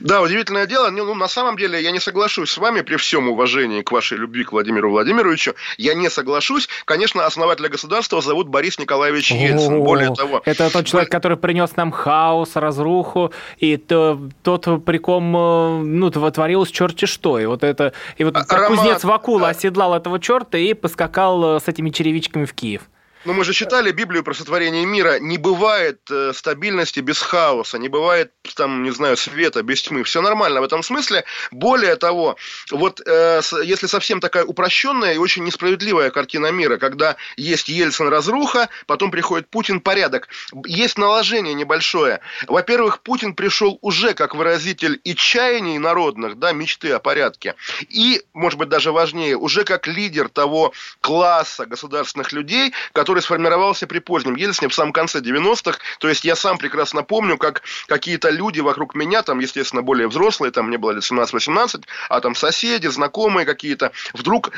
[0.00, 0.90] Да, удивительное дело.
[0.90, 4.44] Ну, на самом деле, я не соглашусь с вами при всем уважении к вашей любви
[4.44, 5.54] к Владимиру Владимировичу.
[5.78, 6.68] Я не соглашусь.
[6.84, 9.80] Конечно, основателя государства зовут Борис Николаевич Ельцин.
[9.80, 10.42] Более того...
[10.44, 16.10] Это тот человек, который принес нам хаос, разруху, и то, тот при ком э, ну,
[16.10, 17.38] творилось черти что.
[17.38, 17.92] И вот это...
[18.16, 22.54] И вот Роман, кузнец Вакула оседлал этого черта и поскакал э, с этими черевичками в
[22.54, 22.82] Киев.
[23.24, 25.18] Но мы же читали Библию про сотворение мира.
[25.20, 30.02] Не бывает э, стабильности без хаоса, не бывает, там, не знаю, света без тьмы.
[30.02, 31.24] Все нормально в этом смысле.
[31.52, 32.36] Более того,
[32.70, 38.68] вот э, если совсем такая упрощенная и очень несправедливая картина мира, когда есть Ельцин разруха,
[38.86, 40.28] потом приходит Путин порядок.
[40.66, 42.20] Есть наложение небольшое.
[42.48, 47.54] Во-первых, Путин пришел уже как выразитель и чаяний народных, да, мечты о порядке.
[47.88, 53.86] И, может быть, даже важнее, уже как лидер того класса государственных людей, которые который сформировался
[53.86, 55.78] при позднем Ельцине в самом конце 90-х.
[55.98, 60.50] То есть я сам прекрасно помню, как какие-то люди вокруг меня, там, естественно, более взрослые,
[60.50, 64.52] там мне было лет 17-18, а там соседи, знакомые какие-то, вдруг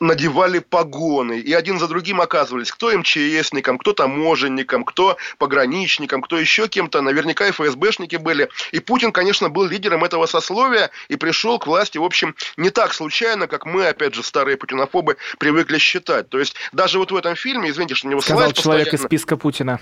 [0.00, 6.68] надевали погоны, и один за другим оказывались, кто МЧСником, кто таможенником, кто пограничником, кто еще
[6.68, 8.48] кем-то, наверняка и ФСБшники были.
[8.72, 12.94] И Путин, конечно, был лидером этого сословия и пришел к власти, в общем, не так
[12.94, 16.28] случайно, как мы, опять же, старые путинофобы, привыкли считать.
[16.30, 19.80] То есть даже вот в этом фильме, извините, что не Сказал человек из списка Путина.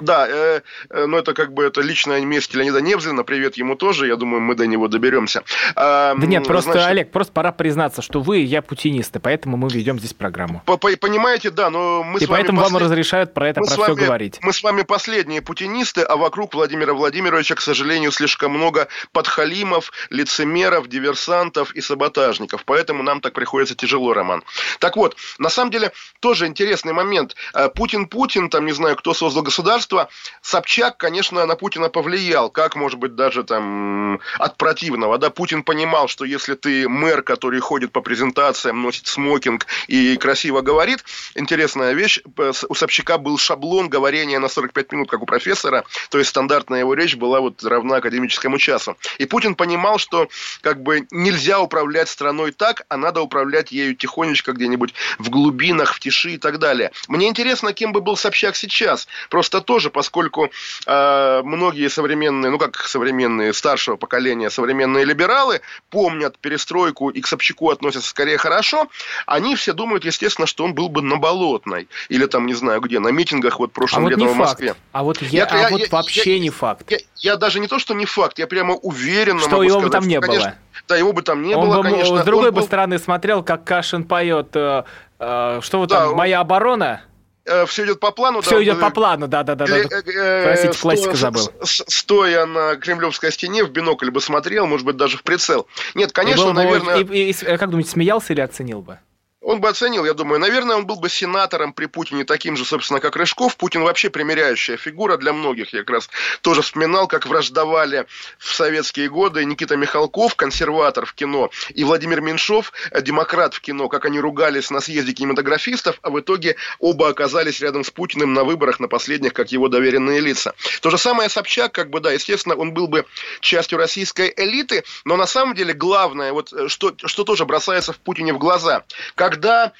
[0.00, 0.60] Да, э,
[0.90, 3.24] э, но это как бы это личная месть Леонида Невзина.
[3.24, 4.06] Привет ему тоже.
[4.06, 5.42] Я думаю, мы до него доберемся.
[5.74, 9.56] А, да нет, просто, значит, Олег, просто пора признаться, что вы и я путинисты, поэтому
[9.56, 10.62] мы ведем здесь программу.
[11.00, 12.72] Понимаете, да, но мы и с вами поэтому послед...
[12.72, 14.38] вам разрешают про это, мы про все вами, говорить.
[14.42, 20.88] Мы с вами последние путинисты, а вокруг Владимира Владимировича, к сожалению, слишком много подхалимов, лицемеров,
[20.88, 22.64] диверсантов и саботажников.
[22.64, 24.42] Поэтому нам так приходится тяжело, Роман.
[24.78, 27.34] Так вот, на самом деле, тоже интересный момент.
[27.54, 30.08] Э, Путин-Путин, там, не знаю, кто создал государство, государства.
[30.42, 35.18] Собчак, конечно, на Путина повлиял, как, может быть, даже там от противного.
[35.18, 40.60] Да, Путин понимал, что если ты мэр, который ходит по презентациям, носит смокинг и красиво
[40.60, 42.20] говорит, интересная вещь,
[42.68, 46.94] у Собчака был шаблон говорения на 45 минут, как у профессора, то есть стандартная его
[46.94, 48.96] речь была вот равна академическому часу.
[49.18, 50.28] И Путин понимал, что
[50.60, 56.00] как бы нельзя управлять страной так, а надо управлять ею тихонечко где-нибудь в глубинах, в
[56.00, 56.92] тиши и так далее.
[57.08, 59.08] Мне интересно, кем бы был Собчак сейчас.
[59.28, 60.50] Просто это тоже, поскольку
[60.86, 67.70] э, многие современные, ну как современные, старшего поколения, современные либералы помнят перестройку и к Собчаку
[67.70, 68.88] относятся скорее хорошо,
[69.26, 72.98] они все думают, естественно, что он был бы на Болотной или там, не знаю где,
[72.98, 74.68] на митингах вот прошлым а летом вот в Москве.
[74.68, 74.80] Факт.
[74.92, 76.90] А вот, я, я, а вот я, вообще я, не факт.
[76.90, 80.06] Я, я даже не то, что не факт, я прямо уверен, что его бы там
[80.06, 80.54] не конечно, было.
[80.88, 82.22] Да, его бы там не он было, бы, конечно.
[82.22, 82.66] С другой бы был...
[82.66, 84.84] стороны смотрел, как Кашин поет, э,
[85.18, 87.02] э, что вот да, там, «Моя оборона».
[87.46, 88.40] Э, все идет по плану.
[88.40, 89.66] Все да, идет по плану, да, да, да.
[89.66, 89.76] да.
[89.76, 91.50] Э, Простите, классика забыл.
[91.62, 95.66] Стоя на кремлевской стене, в бинокль бы смотрел, может быть, даже в прицел.
[95.94, 96.98] Нет, конечно, наверное...
[96.98, 98.98] И, как думаете, смеялся или оценил бы?
[99.46, 100.40] Он бы оценил, я думаю.
[100.40, 103.56] Наверное, он был бы сенатором при Путине таким же, собственно, как Рыжков.
[103.56, 105.72] Путин вообще примиряющая фигура для многих.
[105.72, 108.06] Я как раз тоже вспоминал, как враждовали
[108.38, 113.88] в советские годы Никита Михалков, консерватор в кино, и Владимир Меньшов, э, демократ в кино,
[113.88, 118.42] как они ругались на съезде кинематографистов, а в итоге оба оказались рядом с Путиным на
[118.42, 120.54] выборах, на последних, как его доверенные лица.
[120.80, 123.06] То же самое Собчак, как бы, да, естественно, он был бы
[123.38, 127.98] частью российской элиты, но на самом деле главное, вот э, что, что тоже бросается в
[127.98, 128.82] Путине в глаза,
[129.14, 129.72] как когда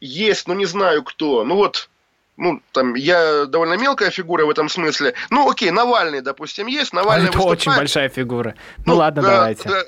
[0.00, 1.88] есть, ну не знаю кто, ну вот
[2.36, 5.14] ну, там, я довольно мелкая фигура в этом смысле.
[5.30, 6.92] Ну, окей, Навальный, допустим, есть.
[6.92, 7.60] Навальный Это выступает.
[7.60, 8.56] очень большая фигура.
[8.78, 9.68] Ну, ну ладно, да, давайте.
[9.68, 9.84] Да,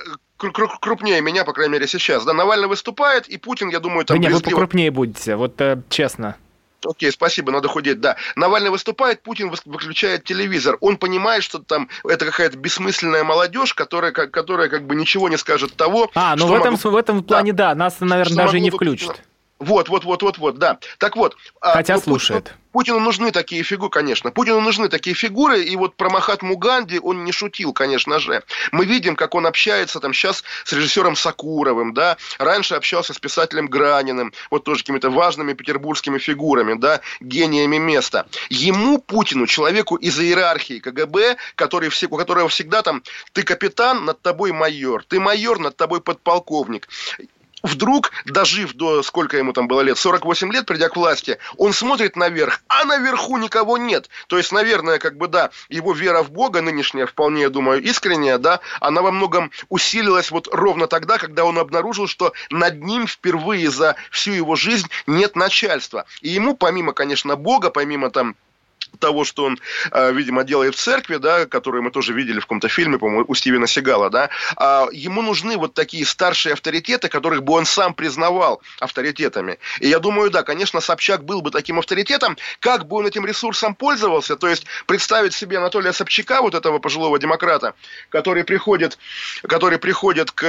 [0.81, 2.24] крупнее меня, по крайней мере, сейчас.
[2.24, 4.16] Да, Навальный выступает, и Путин, я думаю, там...
[4.16, 6.37] Да нет, вы покрупнее будете, вот э, честно.
[6.84, 8.16] Окей, спасибо, надо худеть, да.
[8.36, 10.76] Навальный выступает, Путин выключает телевизор.
[10.80, 15.74] Он понимает, что там это какая-то бессмысленная молодежь, которая, которая как бы ничего не скажет
[15.74, 16.90] того, А, ну в этом, могу...
[16.90, 19.20] в этом плане, да, да нас, наверное, даже не включат.
[19.58, 20.78] Вот, вот, вот, вот, вот, да.
[20.98, 21.36] Так вот.
[21.60, 22.44] А, Хотя ну, слушает.
[22.44, 24.30] Путину, Путину нужны такие фигуры, конечно.
[24.30, 28.42] Путину нужны такие фигуры, и вот про Махатму Ганди он не шутил, конечно же.
[28.70, 32.18] Мы видим, как он общается там сейчас с режиссером Сакуровым, да.
[32.38, 38.26] Раньше общался с писателем Граниным, вот тоже какими-то важными петербургскими фигурами, да, гениями места.
[38.50, 44.52] Ему, Путину, человеку из иерархии КГБ, который, у которого всегда там, ты капитан, над тобой
[44.52, 46.88] майор, ты майор, над тобой подполковник
[47.66, 52.16] вдруг, дожив до, сколько ему там было лет, 48 лет, придя к власти, он смотрит
[52.16, 54.09] наверх, а наверху никого нет.
[54.29, 58.38] То есть, наверное, как бы, да, его вера в Бога нынешняя, вполне, я думаю, искренняя,
[58.38, 63.70] да, она во многом усилилась вот ровно тогда, когда он обнаружил, что над ним впервые
[63.70, 66.07] за всю его жизнь нет начальства.
[66.20, 68.37] И ему, помимо, конечно, Бога, помимо там
[68.98, 69.59] того, что он,
[69.92, 73.35] э, видимо, делает в церкви, да, которую мы тоже видели в каком-то фильме, по-моему, у
[73.35, 78.62] Стивена Сигала, да, а ему нужны вот такие старшие авторитеты, которых бы он сам признавал
[78.80, 79.59] авторитетами.
[79.80, 83.74] И я думаю, да, конечно, Собчак был бы таким авторитетом, как бы он этим ресурсом
[83.74, 87.74] пользовался, то есть представить себе Анатолия Собчака, вот этого пожилого демократа,
[88.09, 88.98] который приходит,
[89.42, 90.42] который приходит к,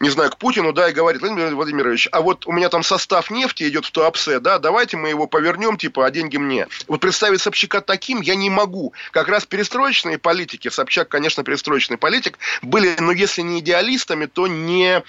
[0.00, 3.30] не знаю, к Путину, да, и говорит, Владимир Владимирович, а вот у меня там состав
[3.30, 6.66] нефти идет в Туапсе, да, давайте мы его повернем, типа, а деньги мне.
[6.92, 8.92] Вот представить Собчака таким я не могу.
[9.12, 15.02] Как раз перестроечные политики, Собчак, конечно, перестроечный политик, были, ну, если не идеалистами, то не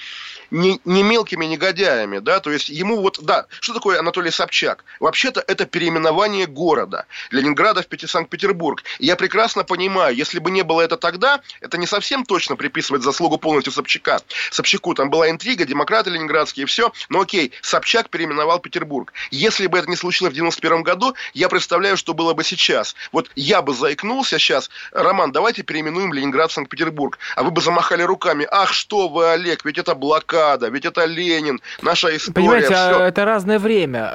[0.54, 4.86] не, не мелкими негодяями, да, то есть ему вот, да, что такое Анатолий Собчак?
[5.00, 8.84] Вообще-то это переименование города, Ленинграда в Санкт-Петербург.
[9.00, 13.02] И я прекрасно понимаю, если бы не было это тогда, это не совсем точно приписывать
[13.02, 14.22] заслугу полностью Собчака.
[14.52, 19.12] Собчаку там была интрига, демократы ленинградские, все, но окей, Собчак переименовал Петербург.
[19.32, 22.96] Если бы это не случилось в 91 году, я представляю, что было бы сейчас.
[23.12, 27.18] Вот я бы заикнулся сейчас, Роман, давайте переименуем Ленинград в Санкт-Петербург.
[27.36, 31.62] А вы бы замахали руками, ах, что вы, Олег, ведь это блокада ведь это Ленин,
[31.82, 32.34] наша история.
[32.34, 32.76] Понимаете, все.
[32.76, 34.12] А это разное время,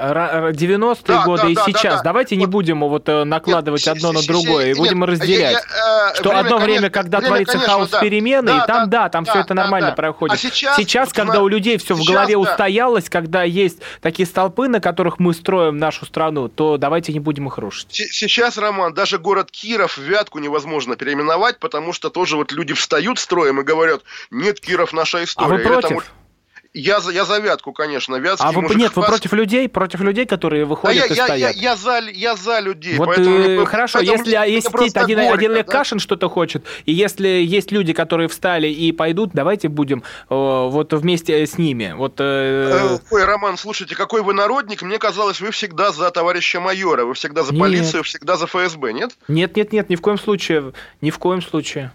[0.52, 1.82] 90-е да, годы да, и да, сейчас.
[1.82, 2.02] Да, да.
[2.04, 5.40] Давайте вот, не будем вот э, накладывать нет, одно на другое, и будем нет, разделять.
[5.40, 8.00] Я, я, э, что время, одно время, когда время, творится конечно, хаос да.
[8.00, 10.34] перемены, да, и там, да, да там да, все это нормально да, проходит.
[10.34, 12.40] А сейчас, сейчас когда у людей все в голове да.
[12.40, 17.37] устоялось, когда есть такие столпы, на которых мы строим нашу страну, то давайте не будем
[17.46, 17.92] их рушить.
[17.92, 23.60] Сейчас, Роман, даже город Киров, Вятку невозможно переименовать, потому что тоже вот люди встают строем
[23.60, 25.54] и говорят, нет, Киров наша история.
[25.54, 26.12] А вы против?
[26.74, 28.16] Я за, я за Вятку, конечно.
[28.16, 31.38] Вятский а вы, нет, вы против людей, против людей, которые выходят а и я, стоят.
[31.38, 32.96] Я, я, я, за, я за людей.
[32.98, 35.72] Вот поэтому, э, хорошо, поэтому если, мне один, горько, один Олег да?
[35.72, 40.92] Кашин что-то хочет, и если есть люди, которые встали и пойдут, давайте будем э, вот
[40.92, 41.94] вместе с ними.
[41.96, 42.98] Вот, э...
[42.98, 44.82] Э, ой, Роман, слушайте, какой вы народник.
[44.82, 48.06] Мне казалось, вы всегда за товарища майора, вы всегда за полицию, нет.
[48.06, 49.16] всегда за ФСБ, нет?
[49.26, 50.72] Нет, нет, нет, ни в коем случае.
[51.00, 51.92] Ни в коем случае.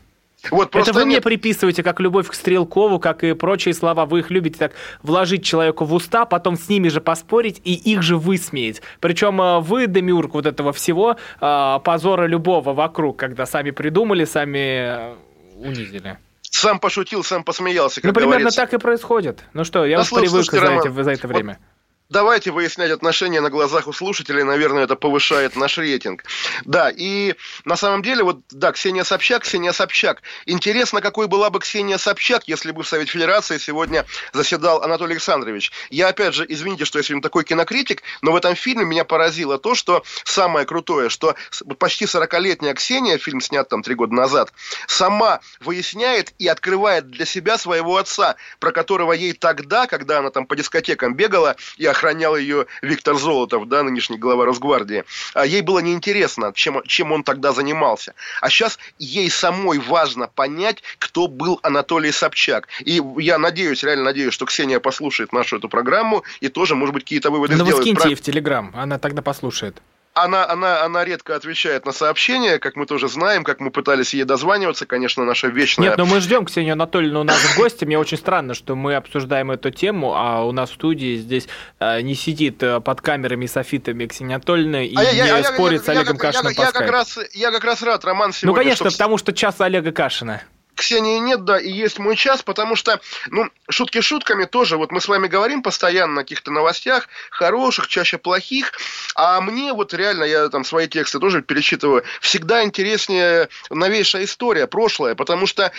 [0.51, 4.05] Вот Это вы мне приписываете, как любовь к Стрелкову, как и прочие слова.
[4.05, 8.01] Вы их любите так вложить человеку в уста, потом с ними же поспорить и их
[8.01, 8.81] же высмеять.
[8.99, 15.13] Причем э, вы, Демиург, вот этого всего, э, позора любого вокруг, когда сами придумали, сами
[15.13, 15.15] э,
[15.57, 16.17] унизили.
[16.41, 18.61] Сам пошутил, сам посмеялся, как Ну, примерно говорится.
[18.61, 19.43] так и происходит.
[19.53, 21.57] Ну что, я да, уж привык за, эти, за это время.
[21.59, 21.72] Вот
[22.13, 26.23] давайте выяснять отношения на глазах у слушателей, наверное, это повышает наш рейтинг.
[26.63, 27.33] Да, и
[27.65, 30.21] на самом деле, вот, да, Ксения Собчак, Ксения Собчак.
[30.45, 35.71] Интересно, какой была бы Ксения Собчак, если бы в Совете Федерации сегодня заседал Анатолий Александрович.
[35.89, 39.57] Я, опять же, извините, что я сегодня такой кинокритик, но в этом фильме меня поразило
[39.57, 41.35] то, что самое крутое, что
[41.79, 44.53] почти 40-летняя Ксения, фильм снят там три года назад,
[44.87, 50.45] сама выясняет и открывает для себя своего отца, про которого ей тогда, когда она там
[50.45, 55.05] по дискотекам бегала и охранял ее Виктор Золотов, да, нынешний глава Росгвардии.
[55.33, 58.13] А ей было неинтересно, чем, чем он тогда занимался.
[58.41, 62.67] А сейчас ей самой важно понять, кто был Анатолий Собчак.
[62.81, 67.03] И я надеюсь, реально надеюсь, что Ксения послушает нашу эту программу и тоже, может быть,
[67.03, 67.85] какие-то выводы Но сделает.
[67.85, 69.81] Ну вы скиньте ей в Телеграм, она тогда послушает
[70.13, 74.23] она, она, она редко отвечает на сообщения, как мы тоже знаем, как мы пытались ей
[74.23, 75.89] дозваниваться, конечно, наша вечная...
[75.89, 77.85] Нет, но мы ждем Ксению Анатольевну у нас в гости.
[77.85, 81.47] Мне очень странно, что мы обсуждаем эту тему, а у нас в студии здесь
[81.79, 85.81] э, не сидит э, под камерами и софитами Ксения Анатольевна и а не я, спорит
[85.81, 88.33] я, с Олегом я, Кашиным я, я, я, как раз, я как раз рад, Роман,
[88.33, 88.55] сегодня...
[88.55, 88.97] Ну, конечно, что...
[88.97, 90.43] потому что час Олега Кашина.
[90.75, 95.01] Ксении нет, да, и есть мой час, потому что, ну, шутки шутками тоже, вот мы
[95.01, 98.73] с вами говорим постоянно о каких-то новостях, хороших, чаще плохих,
[99.15, 105.15] а мне вот реально, я там свои тексты тоже перечитываю, всегда интереснее новейшая история, прошлое,
[105.15, 105.71] потому что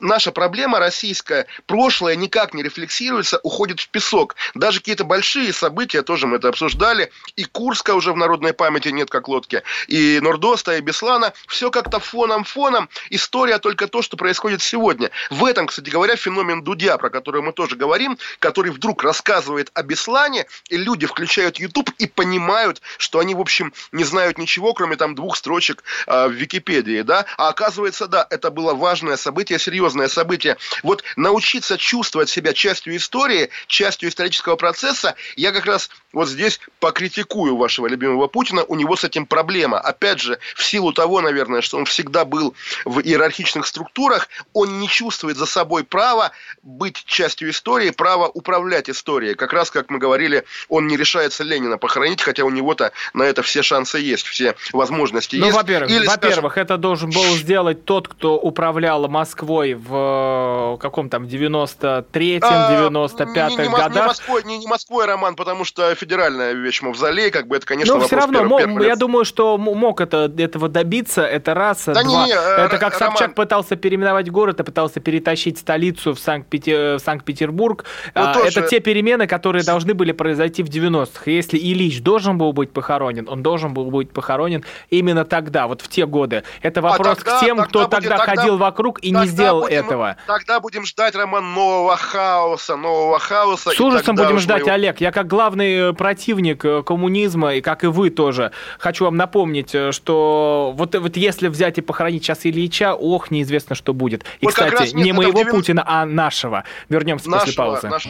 [0.00, 4.36] наша проблема российская, прошлое никак не рефлексируется, уходит в песок.
[4.54, 9.10] Даже какие-то большие события, тоже мы это обсуждали, и Курска уже в народной памяти нет
[9.10, 15.10] как лодки, и Нордоста, и Беслана, все как-то фоном-фоном, история только то, что происходит сегодня.
[15.28, 19.82] В этом, кстати говоря, феномен Дудя, про который мы тоже говорим, который вдруг рассказывает о
[19.82, 24.96] Беслане, и люди включают YouTube и понимают, что они, в общем, не знают ничего, кроме
[24.96, 30.08] там двух строчек э, в Википедии, да, а оказывается, да, это было важное событие, серьезное
[30.08, 30.56] событие.
[30.82, 37.56] Вот научиться чувствовать себя частью истории, частью исторического процесса, я как раз вот здесь покритикую
[37.56, 39.78] вашего любимого Путина, у него с этим проблема.
[39.78, 44.88] Опять же, в силу того, наверное, что он всегда был в иерархичных структурах, он не
[44.88, 49.34] чувствует за собой права быть частью истории, права управлять историей.
[49.34, 53.42] Как раз, как мы говорили, он не решается Ленина похоронить, хотя у него-то на это
[53.42, 55.56] все шансы есть, все возможности ну, есть.
[55.56, 56.64] Во-первых, Или, во-первых, скажем...
[56.64, 63.78] это должен был сделать тот, кто управлял Москвой в э, каком там 93-м, 95-м а,
[63.78, 63.94] годах.
[63.94, 67.94] Не Москвой, не, не Москвой, Роман, потому что федеральная вещь, мавзолей, как бы это, конечно,
[67.96, 71.84] Но все равно, первого- мо- первого я думаю, что мог это, этого добиться, это раз,
[71.86, 72.26] Да два.
[72.26, 76.96] не, э, это как Роман- Собчак пытался переименовать город, и пытался перетащить столицу в Санкт-Пете-
[76.96, 77.84] в Санкт-Петербург.
[78.14, 81.30] Ну, А, тоже- Это те перемены, которые должны были произойти в 90-х.
[81.30, 85.80] И Если Ильич должен был быть похоронен, он должен был быть похоронен именно тогда, вот
[85.82, 86.42] в те годы.
[86.62, 89.14] Это вопрос А тогда- к тем, кто тогда тогда будет- тогда- ходил вокруг и не
[89.14, 90.16] Тогда сделал будем- этого.
[90.26, 93.70] Тогда будем ждать, Роман, нового хаоса, нового хаоса.
[93.70, 95.00] С ужасом тогда будем ждать, его- Олег.
[95.00, 99.74] Я как главный э, противник э, коммунизма, и как и вы тоже, хочу вам напомнить,
[99.74, 104.24] э, что вот, вот если взять и похоронить сейчас Ильича, ох, неизвестно, что будет.
[104.40, 106.64] И, Вот кстати, раз не моего 90 Путина, а нашего.
[106.88, 107.88] Вернемся после Нашего- паузы.
[107.88, 108.08] наш-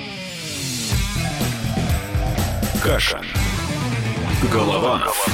[2.82, 3.20] Кашин.
[4.52, 5.26] Голованов.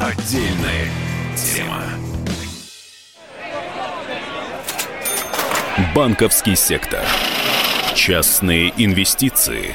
[0.00, 0.90] Отдельная
[1.36, 1.82] тема.
[5.94, 7.00] Банковский сектор.
[7.94, 9.74] Частные инвестиции.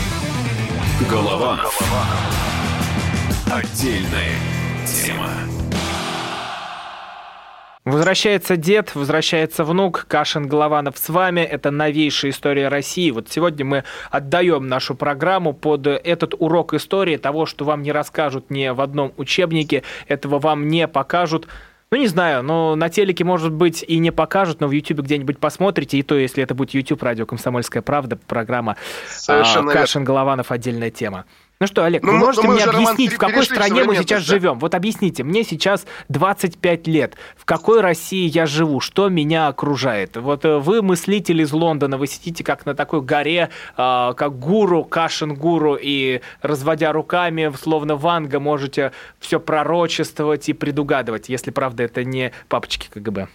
[1.09, 1.79] Голованов.
[3.51, 4.35] Отдельная
[4.85, 5.29] тема.
[7.83, 11.41] Возвращается дед, возвращается внук, Кашин Голованов с вами.
[11.41, 13.09] Это новейшая история России.
[13.09, 18.51] Вот сегодня мы отдаем нашу программу под этот урок истории, того, что вам не расскажут
[18.51, 21.47] ни в одном учебнике, этого вам не покажут.
[21.93, 25.39] Ну, не знаю, но на телеке, может быть, и не покажут, но в Ютубе где-нибудь
[25.39, 29.81] посмотрите, и то, если это будет YouTube, радио «Комсомольская правда», программа а, Совершенно верно.
[29.81, 31.25] Кашин Голованов отдельная тема.
[31.61, 34.33] Ну что, Олег, Ну, вы можете мне объяснить, в какой стране мы сейчас да.
[34.33, 34.57] живем?
[34.57, 37.15] Вот объясните, мне сейчас 25 лет.
[37.37, 38.79] В какой России я живу?
[38.79, 40.17] Что меня окружает?
[40.17, 44.83] Вот э, вы мыслитель из Лондона, вы сидите как на такой горе, а, как гуру,
[44.83, 52.03] Кашин гуру, и разводя руками, словно Ванга, можете все пророчествовать и предугадывать, если, правда, это
[52.03, 53.27] не папочки КГБ.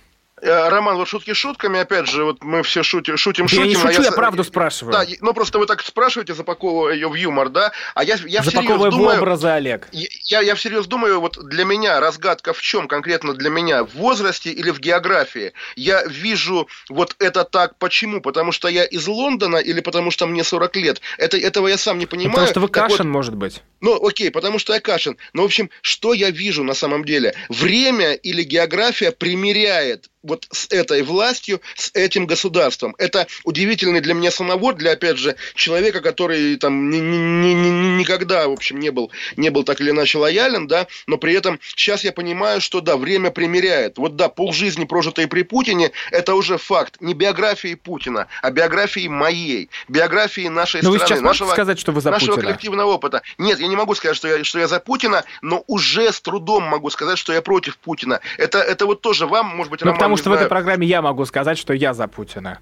[0.43, 3.62] Э, Роман, вот шутки шутками, опять же, вот мы все шутим, шутим, Да шутим.
[3.64, 4.93] я не а шучу, я с- правду спрашиваю.
[4.93, 7.72] Да, ну просто вы так спрашиваете, запаковывая ее в юмор, да?
[7.95, 9.18] А я, я всерьез Запаковывая в думаю...
[9.18, 9.89] образы, Олег.
[9.93, 13.84] Я, я всерьез думаю, вот для меня разгадка в чем конкретно для меня?
[13.84, 15.55] В возрасте или в географии?
[15.74, 17.78] Я вижу вот это так.
[17.78, 18.20] Почему?
[18.20, 21.01] Потому что я из Лондона или потому что мне 40 лет?
[21.16, 22.32] Это, этого я сам не Ну, понимаю.
[22.32, 23.62] Потому что вы Так вот, Кашин, может быть.
[23.80, 25.16] ну, окей, потому что я Кашин.
[25.32, 27.34] Но, в общем, что я вижу на самом деле?
[27.49, 32.95] Время или география примеряет вот с этой властью, с этим государством.
[32.99, 37.99] Это удивительный для меня самого, для, опять же, человека, который там ни- ни- ни- ни-
[37.99, 41.61] никогда, в общем, не был, не был так или иначе лоялен, да, но при этом
[41.62, 43.99] сейчас я понимаю, что, да, время примеряет.
[43.99, 46.97] Вот, да, полжизни, прожитой при Путине, это уже факт.
[47.01, 51.79] Не биографии Путина, а биографии моей, биографии нашей Но вы страны, сейчас можете нашего, сказать,
[51.79, 52.47] что вы за нашего Путина?
[52.47, 53.22] коллективного опыта.
[53.39, 56.64] Нет, я не могу сказать, что я, что я за Путина, но уже с трудом
[56.64, 58.20] могу сказать, что я против Путина.
[58.39, 60.49] Это, это вот тоже вам, может быть, Роман, потому что в этой знаю.
[60.51, 62.59] программе я могу сказать, что я за Путина.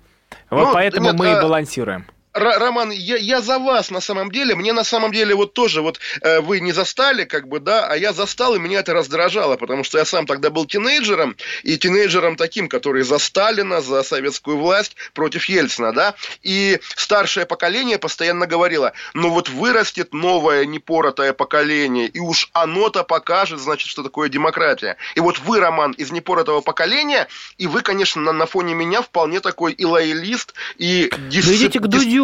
[0.51, 2.07] Вот Ну, поэтому нет, мы и а- балансируем.
[2.35, 4.55] Р- Роман, я, я за вас на самом деле.
[4.55, 7.97] Мне на самом деле вот тоже вот э, вы не застали, как бы, да, а
[7.97, 12.37] я застал, и меня это раздражало, потому что я сам тогда был тинейджером, и тинейджером
[12.37, 18.93] таким, который за Сталина, за советскую власть против Ельцина, да, и старшее поколение постоянно говорило,
[19.15, 24.97] ну вот вырастет новое непоротое поколение, и уж оно-то покажет, значит, что такое демократия.
[25.15, 27.29] И вот вы, Роман, из непоротого поколения,
[27.59, 31.11] и вы, конечно, на, на фоне меня вполне такой и лоялист, и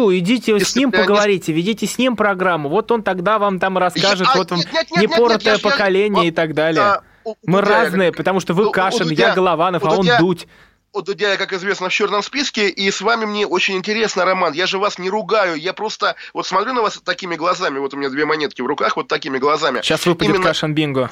[0.09, 2.69] дисцип- идите с ним поговорите, ведите с ним программу.
[2.69, 5.53] Вот он тогда вам там расскажет, Я- а, вот вам нет, нет, нет, нет, непоротое
[5.55, 6.81] я- поколение и так далее.
[6.81, 10.47] а, у- Мы разные, потому что вы у Кашин, Дудя- я Голованов, а он Дудь.
[10.93, 14.53] у Дудя, я, как известно, в черном списке, и с вами мне очень интересно, Роман.
[14.53, 17.97] Я же вас не ругаю, я просто вот смотрю на вас такими глазами, вот у
[17.97, 19.81] меня две монетки в руках, вот такими глазами.
[19.83, 21.11] Сейчас выпадет Именно- Кашин Бинго.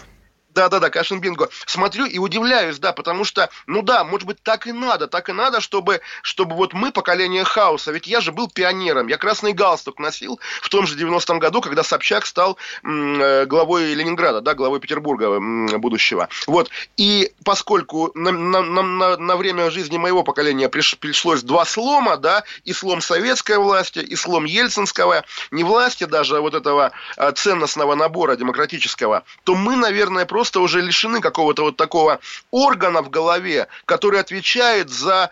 [0.49, 1.49] Да-да-да, Кашин Бинго.
[1.67, 5.31] Смотрю и удивляюсь, да, потому что, ну да, может быть, так и надо, так и
[5.33, 9.99] надо, чтобы, чтобы вот мы, поколение хаоса, ведь я же был пионером, я красный галстук
[9.99, 14.79] носил в том же 90-м году, когда Собчак стал м, э, главой Ленинграда, да, главой
[14.79, 16.29] Петербурга м, будущего.
[16.47, 22.17] Вот, и поскольку на, на- на- на- время жизни моего поколения приш- пришлось два слома,
[22.17, 27.95] да, и слом советской власти, и слом ельцинского, не власти даже, вот этого а, ценностного
[27.95, 32.19] набора демократического, то мы, наверное, просто уже лишены какого-то вот такого
[32.51, 35.31] органа в голове, который отвечает за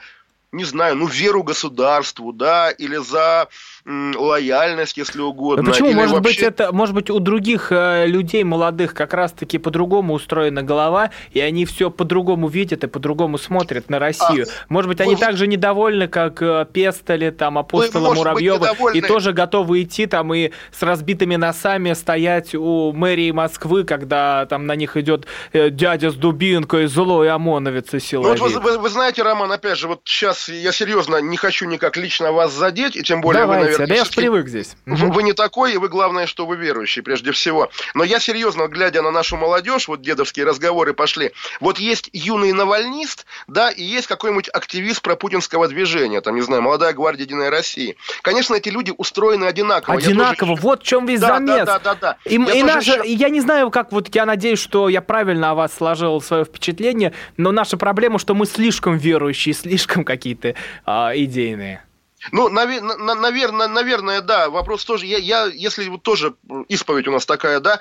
[0.54, 3.48] не знаю, ну, веру государству, да, или за
[3.86, 5.64] м, лояльность, если угодно.
[5.64, 5.92] Ну почему?
[5.94, 10.62] Может быть, вообще- это, может быть, у других э, людей молодых как раз-таки по-другому устроена
[10.64, 14.46] голова, и они все по-другому видят и по-другому смотрят на Россию.
[14.70, 18.92] может быть, они вы- так же недовольны, как э, Пестели, там, апостола может быть, Муравьева,
[18.94, 24.66] и тоже готовы идти там и с разбитыми носами стоять у мэрии Москвы, когда там
[24.66, 28.42] на них идет э, дядя с дубинкой, злой ОМОНовец и Ну, вот силовик.
[28.42, 32.32] вы, вы- вы знаете, Роман, опять же, вот сейчас я серьезно не хочу никак лично
[32.32, 34.76] вас задеть, и тем более Давайте, вы, наверное, да я привык здесь.
[34.86, 37.70] Вы, вы не такой, и вы, главное, что вы верующий, прежде всего.
[37.94, 43.26] Но я серьезно, глядя на нашу молодежь, вот дедовские разговоры пошли, вот есть юный навальнист,
[43.48, 47.98] да, и есть какой-нибудь активист пропутинского движения, там, не знаю, молодая гвардия Единой России.
[48.22, 49.94] Конечно, эти люди устроены одинаково.
[49.94, 51.66] Я тоже Одинаково, считаю- вот в чем весь Да, замес.
[51.66, 52.18] да, да, да, да.
[52.26, 55.02] И, Я и тоже наша- и я не знаю, как вот я надеюсь, что я
[55.02, 60.04] правильно о вас сложил свое впечатление, но наша проблема, что мы слишком верующие, слишком
[60.36, 61.84] какие-то а, идейные.
[62.32, 64.50] Ну, наверное, наверное, да.
[64.50, 66.36] Вопрос тоже, я, я, если вот тоже
[66.68, 67.80] исповедь у нас такая, да,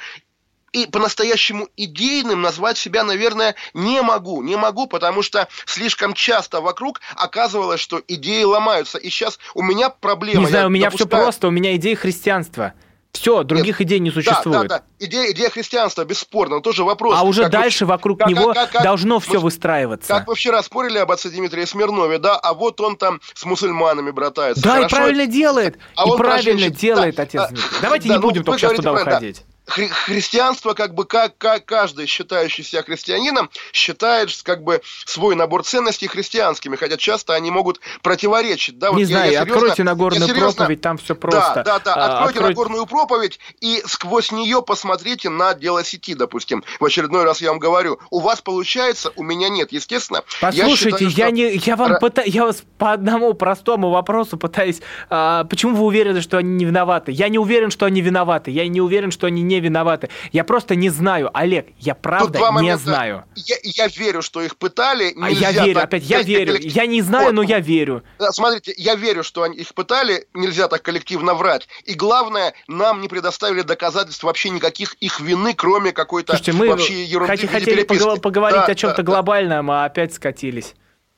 [0.73, 4.43] и по-настоящему идейным назвать себя, наверное, не могу.
[4.43, 8.99] Не могу, потому что слишком часто вокруг оказывалось, что идеи ломаются.
[8.99, 10.41] И сейчас у меня проблема.
[10.41, 12.75] не знаю, я у меня все допускаю- просто, у меня идея христианства.
[13.21, 14.62] Все, других идей не существует.
[14.62, 14.83] Да, да, да.
[15.07, 17.14] Идея, идея христианства, бесспорно, но тоже вопрос.
[17.19, 20.09] А уже дальше вы- вокруг как- него как- как- должно мы- все выстраиваться.
[20.09, 24.11] Как вы вчера спорили об отце Дмитрии Смирнове, да, а вот он там с мусульманами
[24.11, 24.62] братается.
[24.62, 25.79] Да, и Хорошо, правильно делает.
[25.97, 26.73] а и правильно женщин.
[26.73, 27.69] делает Да, отец а, Дмитрий.
[27.83, 29.27] Давайте да, не ну, будем только сейчас туда правильно, да.
[29.67, 35.64] Хри- христианство, как бы, как, как каждый, считающий себя христианином, считает как бы свой набор
[35.64, 38.79] ценностей христианскими, хотя часто они могут противоречить.
[38.79, 41.55] Да, вот не я- знаю, я серьезно- откройте я Нагорную серьезно- проповедь, там все просто.
[41.57, 41.95] Да, да, да.
[41.95, 46.62] А, Откройте откройте- Нагорную проповедь и сквозь нее посмотрите на дело сети, допустим.
[46.79, 50.23] В очередной раз я вам говорю, у вас получается, у меня нет, естественно.
[50.41, 54.37] Послушайте, я, считаю, что- не, я вам Ра- пыта- я вас по одному простому вопросу
[54.37, 54.81] пытаюсь.
[55.11, 57.11] а, почему вы уверены, что они не виноваты?
[57.12, 58.51] Я не уверен, что они виноваты.
[58.53, 60.09] Я не уверен, что они не виноваты.
[60.33, 61.67] Я просто не знаю, Олег.
[61.79, 62.83] Я правда не момента.
[62.83, 63.25] знаю.
[63.35, 65.15] Я, я верю, что их пытали.
[65.21, 66.53] А я верю, так- опять я верю.
[66.53, 67.35] коллектив- Я не знаю, Вот.
[67.35, 68.03] но я верю.
[68.19, 71.69] Да, Смотрите, я верю, что они их пытали, нельзя так коллективно врать.
[71.85, 77.05] И главное, нам не предоставили доказательств вообще никаких их вины, кроме какой-то Слушайте, мы вообще
[77.05, 79.13] ерунды хотели погла- поговорить Да, о чем-то да, да.
[79.13, 80.75] глобальном, а опять скатились.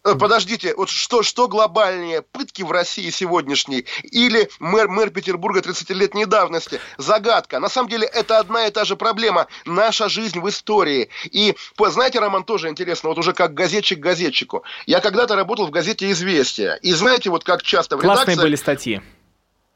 [0.09, 6.25] Э, Подождите, вот что, что глобальнее, пытки в России сегодняшней или мэр, мэр Петербурга 30-летней
[6.25, 6.81] давности?
[6.97, 7.61] Загадка.
[7.61, 9.47] На самом деле это одна и та же проблема.
[9.65, 11.11] Наша жизнь в истории.
[11.31, 14.65] И, знаете, Роман, тоже интересно, вот уже как газетчик газетчику.
[14.87, 16.75] Я когда-то работал в газете «Известия».
[16.75, 18.43] И знаете, вот как часто в Классные редакции...
[18.43, 19.03] были статьи.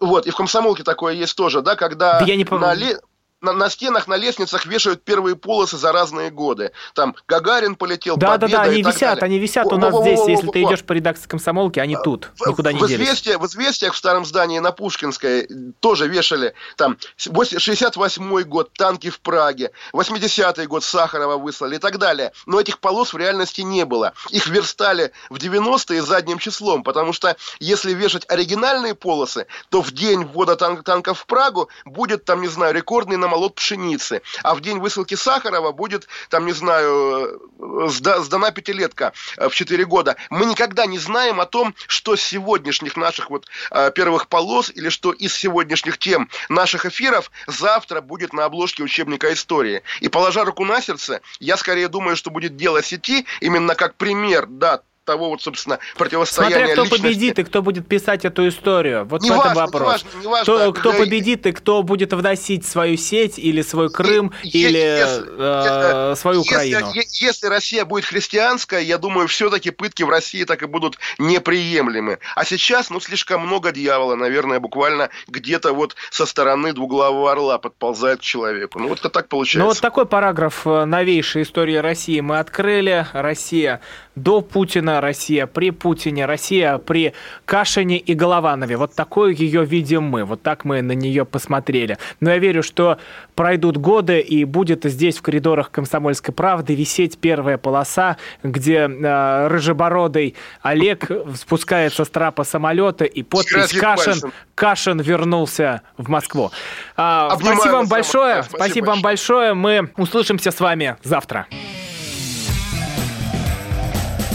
[0.01, 2.67] Вот, и в комсомолке такое есть тоже, да, когда Да я не помню.
[2.67, 3.01] на,
[3.43, 6.73] на, на стенах, на лестницах вешают первые полосы за разные годы.
[6.95, 9.25] Там Гагарин полетел, Да, да, Победа да, и они так висят, далее.
[9.25, 10.21] они висят у нас здесь.
[10.27, 13.03] Если ты идешь по редакции комсомолки, они тут, никуда не в, делись.
[13.05, 15.49] известиях, в известиях в старом здании на Пушкинской
[15.81, 22.33] тоже вешали там 68 год, танки в Праге, 80-й год Сахарова выслали и так далее.
[22.47, 24.13] Но этих полос в реальности не было.
[24.31, 30.25] Их верстали в 90-е задним числом, потому что если вешать оригинальные полосы, то в день
[30.25, 34.79] ввода тан- танков в Прагу будет там, не знаю, рекордный намолот пшеницы, а в день
[34.79, 40.17] высылки Сахарова будет там, не знаю, э, сда- сдана пятилетка э, в 4 года.
[40.29, 44.91] Мы никогда не знаем о том, что с сегодняшних наших вот э, первых полос или
[44.91, 49.83] что из сегодняшних тем наших эфиров завтра будет на обложке учебника истории.
[50.01, 54.47] И положа руку на сердце, я скорее думаю, что будет дело сети именно как пример,
[54.47, 57.03] да, того вот, собственно, противостояния Смотря кто личности.
[57.03, 59.05] победит и кто будет писать эту историю.
[59.05, 59.83] Вот Не в этом важно, не вопрос.
[59.93, 60.43] важно, не важно.
[60.55, 66.13] Кто, кто победит и кто будет вносить свою сеть или свой Крым Е- или если-
[66.13, 66.93] э, свою если, Украину.
[66.95, 72.19] Если Россия будет христианская, я думаю, все-таки пытки в России так и будут неприемлемы.
[72.37, 78.21] А сейчас, ну, слишком много дьявола, наверное, буквально где-то вот со стороны двуглавого орла подползает
[78.21, 78.79] к человеку.
[78.79, 79.59] Ну, вот это так получается.
[79.59, 83.07] Ну вот такой параграф э, новейшей истории России мы открыли.
[83.13, 83.81] Россия
[84.15, 87.13] до Путина, Россия при Путине, Россия при
[87.45, 88.77] Кашине и Голованове.
[88.77, 90.25] Вот такой ее видим мы.
[90.25, 91.99] Вот так мы на нее посмотрели.
[92.21, 92.99] Но я верю, что
[93.35, 100.35] пройдут годы и будет здесь в коридорах Комсомольской правды висеть первая полоса, где э, рыжебородый
[100.63, 104.33] Олег спускается с трапа самолета и подпись Кашин.
[104.55, 106.51] Кашин вернулся в Москву.
[106.97, 108.43] Обнимаю спасибо вам большое.
[108.43, 109.55] Спасибо, Спасибо вам большое.
[109.55, 111.47] Мы услышимся с вами завтра.